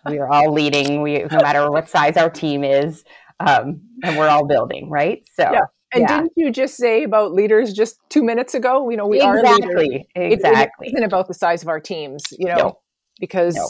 we 0.08 0.18
are 0.18 0.28
all 0.28 0.52
leading. 0.52 1.02
We 1.02 1.24
no 1.30 1.40
matter 1.42 1.70
what 1.70 1.88
size 1.88 2.16
our 2.16 2.30
team 2.30 2.64
is 2.64 3.04
um 3.40 3.80
and 4.02 4.16
we're 4.16 4.28
all 4.28 4.46
building 4.46 4.90
right? 4.90 5.22
So 5.34 5.48
Yeah. 5.52 5.60
and 5.92 6.02
Yeah. 6.02 6.08
didn't 6.08 6.32
you 6.36 6.50
just 6.50 6.76
say 6.76 7.04
about 7.04 7.32
leaders 7.32 7.72
just 7.72 7.98
two 8.10 8.22
minutes 8.22 8.54
ago? 8.54 8.88
You 8.90 8.96
know 8.96 9.06
we 9.06 9.20
are 9.20 9.34
leaders. 9.42 9.70
Exactly. 9.70 10.08
It- 10.14 10.32
exactly. 10.32 10.86
It 10.88 10.90
isn't 10.94 11.04
about 11.04 11.28
the 11.28 11.34
size 11.34 11.62
of 11.62 11.68
our 11.68 11.80
teams, 11.80 12.22
you 12.38 12.46
know, 12.46 12.56
No. 12.56 12.78
because 13.20 13.56
No. 13.56 13.68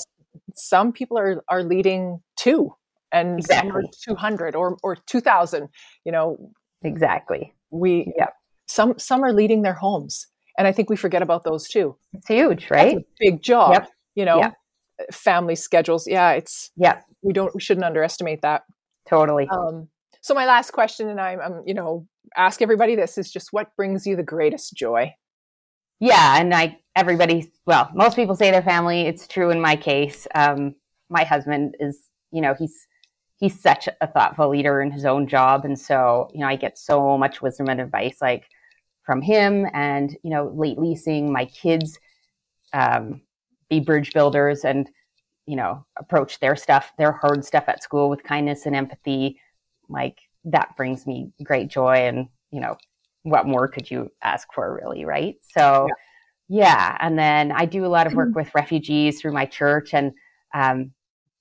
some 0.54 0.92
people 0.92 1.18
are 1.18 1.42
are 1.48 1.62
leading 1.62 2.20
two 2.36 2.74
and 3.12 3.44
some 3.44 3.76
are 3.76 3.82
200 4.02 4.56
or 4.56 4.76
or 4.82 4.96
2000, 4.96 5.68
you 6.04 6.12
know, 6.12 6.50
exactly 6.82 7.53
we 7.74 8.12
Yeah. 8.16 8.28
some 8.66 8.98
some 8.98 9.22
are 9.24 9.32
leading 9.32 9.62
their 9.62 9.74
homes. 9.74 10.26
And 10.56 10.68
I 10.68 10.72
think 10.72 10.88
we 10.88 10.96
forget 10.96 11.22
about 11.22 11.42
those 11.44 11.68
too. 11.68 11.96
it's 12.12 12.28
huge 12.28 12.68
That's 12.68 12.70
right 12.70 12.96
a 12.98 13.04
big 13.18 13.42
job, 13.42 13.72
Yep. 13.72 13.88
you 14.14 14.24
know. 14.24 14.38
Yeah. 14.38 14.50
Family 15.12 15.56
schedules. 15.56 16.06
Yeah, 16.06 16.30
it's 16.32 16.70
yeah 16.76 17.00
we 17.22 17.32
don't 17.32 17.54
we 17.54 17.60
shouldn't 17.60 17.84
underestimate 17.84 18.42
that. 18.42 18.62
totally 19.08 19.48
Um 19.50 19.88
so 20.22 20.32
my 20.34 20.46
last 20.46 20.70
question 20.70 21.08
and 21.08 21.20
I'm, 21.20 21.40
I'm 21.40 21.62
you 21.66 21.74
know, 21.74 22.06
ask 22.36 22.62
everybody 22.62 22.94
this 22.96 23.18
is 23.18 23.30
just 23.30 23.48
what 23.52 23.74
brings 23.76 24.06
you 24.06 24.16
the 24.16 24.22
greatest 24.22 24.74
joy? 24.74 25.12
Yeah, 26.00 26.38
and 26.40 26.54
I 26.54 26.78
everybody 26.96 27.52
well, 27.66 27.90
most 27.94 28.14
people 28.16 28.34
say 28.36 28.50
their 28.50 28.62
family. 28.62 29.02
It's 29.02 29.26
true 29.26 29.50
in 29.50 29.60
my 29.60 29.76
case. 29.76 30.26
Um, 30.34 30.74
my 31.10 31.24
husband 31.24 31.74
is, 31.80 32.08
you 32.30 32.40
know, 32.40 32.54
he's 32.54 32.86
he's 33.36 33.60
such 33.60 33.88
a 34.00 34.06
thoughtful 34.06 34.48
leader 34.48 34.80
in 34.80 34.90
his 34.90 35.04
own 35.04 35.26
job, 35.26 35.64
and 35.64 35.78
so 35.78 36.28
you 36.32 36.40
know, 36.40 36.48
I 36.48 36.56
get 36.56 36.78
so 36.78 37.18
much 37.18 37.42
wisdom 37.42 37.68
and 37.68 37.80
advice 37.80 38.18
like 38.20 38.44
from 39.04 39.22
him, 39.22 39.66
and 39.72 40.16
you 40.22 40.30
know, 40.30 40.52
lately 40.54 40.96
seeing 40.96 41.32
my 41.32 41.44
kids 41.46 41.98
um, 42.72 43.22
be 43.68 43.80
bridge 43.80 44.12
builders 44.12 44.64
and 44.64 44.90
you 45.46 45.56
know 45.56 45.84
approach 45.98 46.40
their 46.40 46.56
stuff, 46.56 46.92
their 46.98 47.12
hard 47.12 47.44
stuff 47.44 47.64
at 47.68 47.82
school 47.82 48.08
with 48.08 48.22
kindness 48.22 48.66
and 48.66 48.76
empathy, 48.76 49.38
like 49.88 50.18
that 50.44 50.76
brings 50.76 51.06
me 51.06 51.32
great 51.42 51.68
joy, 51.68 51.96
and 51.96 52.28
you 52.50 52.60
know, 52.60 52.76
what 53.24 53.46
more 53.46 53.66
could 53.66 53.90
you 53.90 54.10
ask 54.22 54.46
for, 54.54 54.80
really, 54.80 55.04
right? 55.04 55.34
So, 55.56 55.88
yeah. 56.48 56.62
yeah. 56.62 56.98
And 57.00 57.18
then 57.18 57.50
I 57.50 57.64
do 57.64 57.84
a 57.84 57.88
lot 57.88 58.06
of 58.06 58.14
work 58.14 58.28
mm-hmm. 58.28 58.38
with 58.38 58.54
refugees 58.54 59.20
through 59.20 59.32
my 59.32 59.44
church 59.44 59.92
and 59.92 60.12
um, 60.54 60.92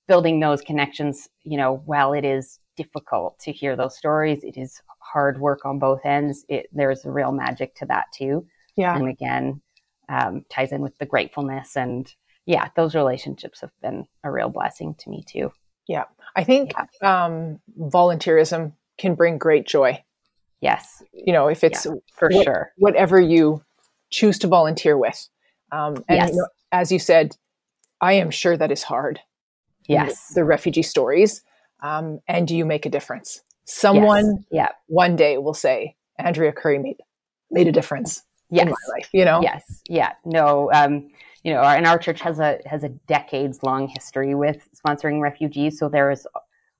building 0.06 0.40
those 0.40 0.60
connections. 0.60 1.28
You 1.42 1.56
know, 1.56 1.82
while 1.84 2.12
it 2.12 2.24
is 2.24 2.58
difficult 2.76 3.38
to 3.40 3.52
hear 3.52 3.76
those 3.76 3.96
stories, 3.96 4.42
it 4.42 4.56
is 4.56 4.80
hard 4.98 5.40
work 5.40 5.64
on 5.64 5.78
both 5.78 6.04
ends. 6.04 6.44
It, 6.48 6.66
there's 6.72 7.04
a 7.04 7.10
real 7.10 7.32
magic 7.32 7.74
to 7.76 7.86
that 7.86 8.06
too. 8.12 8.46
Yeah. 8.76 8.96
And 8.96 9.08
again, 9.08 9.60
um, 10.08 10.44
ties 10.50 10.72
in 10.72 10.80
with 10.80 10.98
the 10.98 11.06
gratefulness 11.06 11.76
and 11.76 12.12
yeah, 12.46 12.68
those 12.76 12.94
relationships 12.94 13.62
have 13.62 13.70
been 13.80 14.06
a 14.22 14.30
real 14.30 14.50
blessing 14.50 14.94
to 14.98 15.10
me 15.10 15.24
too. 15.26 15.52
Yeah. 15.88 16.04
I 16.36 16.44
think 16.44 16.72
yeah. 17.00 17.24
um, 17.24 17.60
volunteerism 17.78 18.72
can 18.98 19.14
bring 19.14 19.38
great 19.38 19.66
joy. 19.66 20.04
Yes. 20.60 21.02
You 21.12 21.32
know, 21.32 21.48
if 21.48 21.64
it's 21.64 21.86
yeah, 21.86 21.92
for 22.12 22.28
what, 22.30 22.44
sure 22.44 22.72
whatever 22.76 23.20
you 23.20 23.62
choose 24.10 24.38
to 24.40 24.46
volunteer 24.46 24.96
with. 24.98 25.28
Um, 25.72 26.04
and 26.08 26.18
yes. 26.18 26.30
you 26.30 26.36
know, 26.36 26.48
as 26.72 26.92
you 26.92 26.98
said, 26.98 27.36
I 28.00 28.14
am 28.14 28.30
sure 28.30 28.56
that 28.56 28.72
is 28.72 28.82
hard. 28.82 29.20
Yes. 29.88 30.34
The, 30.34 30.44
refugee 30.44 30.82
stories. 30.82 31.42
Um, 31.82 32.20
and 32.28 32.48
do 32.48 32.56
you 32.56 32.64
make 32.64 32.86
a 32.86 32.90
difference. 32.90 33.42
Someone 33.64 34.26
yes. 34.26 34.44
yeah. 34.50 34.68
one 34.86 35.16
day 35.16 35.38
will 35.38 35.54
say, 35.54 35.96
Andrea 36.18 36.52
Currie 36.52 36.78
made, 36.78 36.96
made 37.50 37.66
a 37.66 37.72
difference 37.72 38.22
yes. 38.50 38.64
in 38.64 38.70
my 38.70 38.94
life, 38.94 39.08
you 39.12 39.24
know? 39.24 39.40
Yes. 39.42 39.82
Yeah. 39.88 40.12
No, 40.24 40.70
um, 40.72 41.10
you 41.44 41.52
know, 41.52 41.60
our, 41.60 41.76
and 41.76 41.86
our 41.86 41.98
church 41.98 42.20
has 42.22 42.40
a 42.40 42.58
has 42.64 42.84
a 42.84 42.88
decades 42.88 43.62
long 43.62 43.86
history 43.86 44.34
with 44.34 44.66
sponsoring 44.74 45.20
refugees. 45.20 45.78
So 45.78 45.88
there 45.90 46.08
has 46.08 46.26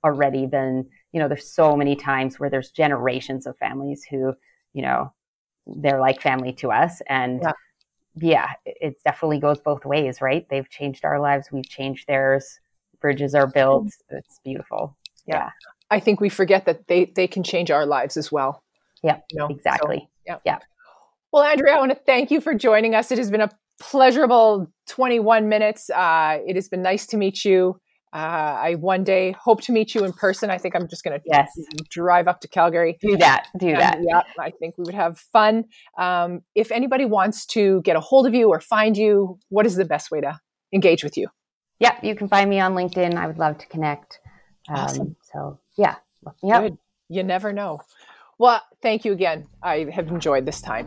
already 0.02 0.46
been, 0.46 0.88
you 1.12 1.20
know, 1.20 1.28
there's 1.28 1.46
so 1.46 1.76
many 1.76 1.94
times 1.94 2.40
where 2.40 2.48
there's 2.48 2.70
generations 2.70 3.46
of 3.46 3.58
families 3.58 4.04
who, 4.08 4.34
you 4.72 4.82
know, 4.82 5.12
they're 5.66 6.00
like 6.00 6.20
family 6.20 6.52
to 6.54 6.70
us, 6.72 7.02
and 7.08 7.40
yeah, 7.42 7.52
yeah 8.16 8.52
it 8.64 8.96
definitely 9.04 9.38
goes 9.38 9.60
both 9.60 9.84
ways, 9.84 10.20
right? 10.20 10.46
They've 10.48 10.68
changed 10.68 11.04
our 11.04 11.20
lives, 11.20 11.52
we've 11.52 11.68
changed 11.68 12.06
theirs. 12.06 12.58
Bridges 13.04 13.34
are 13.34 13.46
built. 13.46 13.88
It's 14.08 14.40
beautiful. 14.42 14.96
Yeah. 15.26 15.36
yeah. 15.36 15.50
I 15.90 16.00
think 16.00 16.22
we 16.22 16.30
forget 16.30 16.64
that 16.64 16.86
they 16.88 17.12
they 17.14 17.26
can 17.26 17.42
change 17.42 17.70
our 17.70 17.84
lives 17.84 18.16
as 18.16 18.32
well. 18.32 18.62
Yeah, 19.02 19.18
you 19.30 19.38
know? 19.38 19.48
exactly. 19.48 19.98
So, 19.98 20.06
yeah. 20.26 20.38
Yeah. 20.46 20.58
Well, 21.30 21.42
Andrea, 21.42 21.74
I 21.74 21.78
want 21.80 21.92
to 21.92 22.00
thank 22.06 22.30
you 22.30 22.40
for 22.40 22.54
joining 22.54 22.94
us. 22.94 23.12
It 23.12 23.18
has 23.18 23.30
been 23.30 23.42
a 23.42 23.50
pleasurable 23.78 24.72
21 24.88 25.50
minutes. 25.50 25.90
Uh, 25.90 26.38
it 26.46 26.56
has 26.56 26.70
been 26.70 26.80
nice 26.80 27.06
to 27.08 27.18
meet 27.18 27.44
you. 27.44 27.78
Uh, 28.14 28.56
I 28.62 28.74
one 28.76 29.04
day 29.04 29.32
hope 29.38 29.60
to 29.64 29.72
meet 29.72 29.94
you 29.94 30.04
in 30.04 30.14
person. 30.14 30.48
I 30.48 30.56
think 30.56 30.74
I'm 30.74 30.88
just 30.88 31.04
going 31.04 31.20
to 31.20 31.22
yes. 31.26 31.50
drive 31.90 32.26
up 32.26 32.40
to 32.40 32.48
Calgary. 32.48 32.96
Do 33.02 33.18
that. 33.18 33.48
Do 33.58 33.68
and, 33.68 33.80
that. 33.80 33.98
Yeah, 34.00 34.22
I 34.38 34.50
think 34.50 34.78
we 34.78 34.84
would 34.84 34.94
have 34.94 35.18
fun. 35.18 35.64
Um, 35.98 36.40
if 36.54 36.72
anybody 36.72 37.04
wants 37.04 37.44
to 37.46 37.82
get 37.82 37.96
a 37.96 38.00
hold 38.00 38.26
of 38.26 38.32
you 38.32 38.48
or 38.48 38.60
find 38.60 38.96
you, 38.96 39.38
what 39.50 39.66
is 39.66 39.74
the 39.76 39.84
best 39.84 40.10
way 40.10 40.22
to 40.22 40.38
engage 40.72 41.04
with 41.04 41.18
you? 41.18 41.28
Yeah, 41.84 41.98
you 42.02 42.14
can 42.14 42.28
find 42.28 42.48
me 42.48 42.60
on 42.60 42.74
LinkedIn. 42.74 43.14
I 43.16 43.26
would 43.26 43.36
love 43.36 43.58
to 43.58 43.66
connect. 43.66 44.18
Um, 44.70 44.76
awesome. 44.76 45.16
So 45.20 45.58
yeah, 45.76 45.96
look 46.24 46.36
me 46.42 46.48
Good. 46.60 46.78
You 47.10 47.22
never 47.22 47.52
know. 47.52 47.80
Well, 48.38 48.62
thank 48.80 49.04
you 49.04 49.12
again. 49.12 49.46
I 49.62 49.86
have 49.92 50.08
enjoyed 50.08 50.46
this 50.46 50.62
time. 50.62 50.86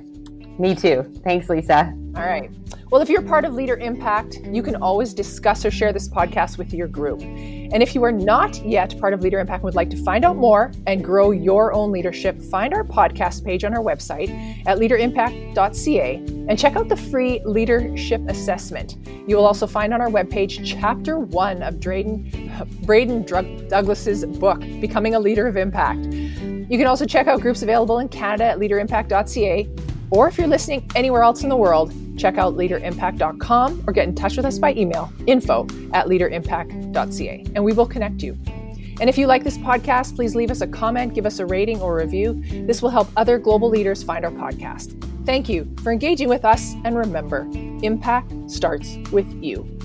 Me 0.59 0.73
too. 0.73 1.03
Thanks, 1.23 1.49
Lisa. 1.49 1.93
All 2.15 2.23
right. 2.23 2.49
Well, 2.89 3.01
if 3.01 3.09
you're 3.09 3.21
part 3.21 3.45
of 3.45 3.53
Leader 3.53 3.77
Impact, 3.77 4.39
you 4.45 4.63
can 4.63 4.75
always 4.77 5.13
discuss 5.13 5.63
or 5.65 5.71
share 5.71 5.93
this 5.93 6.09
podcast 6.09 6.57
with 6.57 6.73
your 6.73 6.87
group. 6.87 7.21
And 7.21 7.83
if 7.83 7.93
you 7.93 8.03
are 8.03 8.11
not 8.11 8.65
yet 8.65 8.97
part 8.99 9.13
of 9.13 9.21
Leader 9.21 9.39
Impact 9.39 9.57
and 9.57 9.65
would 9.65 9.75
like 9.75 9.89
to 9.91 10.03
find 10.03 10.25
out 10.25 10.37
more 10.37 10.71
and 10.87 11.03
grow 11.03 11.31
your 11.31 11.73
own 11.73 11.91
leadership, 11.91 12.41
find 12.41 12.73
our 12.73 12.83
podcast 12.83 13.43
page 13.43 13.63
on 13.65 13.75
our 13.75 13.83
website 13.83 14.29
at 14.65 14.79
leaderimpact.ca 14.79 16.15
and 16.15 16.57
check 16.57 16.75
out 16.75 16.87
the 16.87 16.95
free 16.95 17.41
leadership 17.45 18.21
assessment. 18.29 18.97
You 19.27 19.35
will 19.35 19.45
also 19.45 19.67
find 19.67 19.93
on 19.93 20.01
our 20.01 20.09
webpage 20.09 20.61
chapter 20.65 21.19
one 21.19 21.61
of 21.61 21.75
Drayden, 21.75 22.85
Braden 22.85 23.23
Douglas's 23.23 24.25
book, 24.25 24.61
Becoming 24.79 25.13
a 25.13 25.19
Leader 25.19 25.45
of 25.45 25.57
Impact. 25.57 26.05
You 26.05 26.77
can 26.77 26.87
also 26.87 27.05
check 27.05 27.27
out 27.27 27.41
groups 27.41 27.61
available 27.61 27.99
in 27.99 28.07
Canada 28.07 28.45
at 28.45 28.59
leaderimpact.ca 28.59 29.67
or 30.09 30.27
if 30.27 30.37
you're 30.37 30.47
listening 30.47 30.89
anywhere 30.95 31.23
else 31.23 31.43
in 31.43 31.49
the 31.49 31.55
world, 31.55 31.93
check 32.17 32.37
out 32.37 32.55
leaderimpact.com 32.55 33.83
or 33.87 33.93
get 33.93 34.07
in 34.07 34.15
touch 34.15 34.37
with 34.37 34.45
us 34.45 34.57
by 34.59 34.73
email 34.73 35.11
info 35.27 35.67
at 35.93 36.07
leaderimpact.ca 36.07 37.45
and 37.55 37.63
we 37.63 37.73
will 37.73 37.85
connect 37.85 38.21
you. 38.23 38.37
And 38.99 39.09
if 39.09 39.17
you 39.17 39.27
like 39.27 39.43
this 39.43 39.57
podcast, 39.59 40.15
please 40.15 40.35
leave 40.35 40.49
us 40.49 40.61
a 40.61 40.67
comment, 40.67 41.13
give 41.13 41.25
us 41.25 41.39
a 41.39 41.45
rating 41.45 41.79
or 41.81 41.99
a 41.99 42.03
review. 42.03 42.41
This 42.65 42.81
will 42.81 42.89
help 42.89 43.09
other 43.15 43.37
global 43.37 43.69
leaders 43.69 44.01
find 44.01 44.25
our 44.25 44.31
podcast. 44.31 44.95
Thank 45.25 45.49
you 45.49 45.71
for 45.83 45.91
engaging 45.91 46.29
with 46.29 46.45
us. 46.45 46.73
And 46.83 46.97
remember, 46.97 47.47
impact 47.83 48.33
starts 48.49 48.97
with 49.11 49.31
you. 49.43 49.76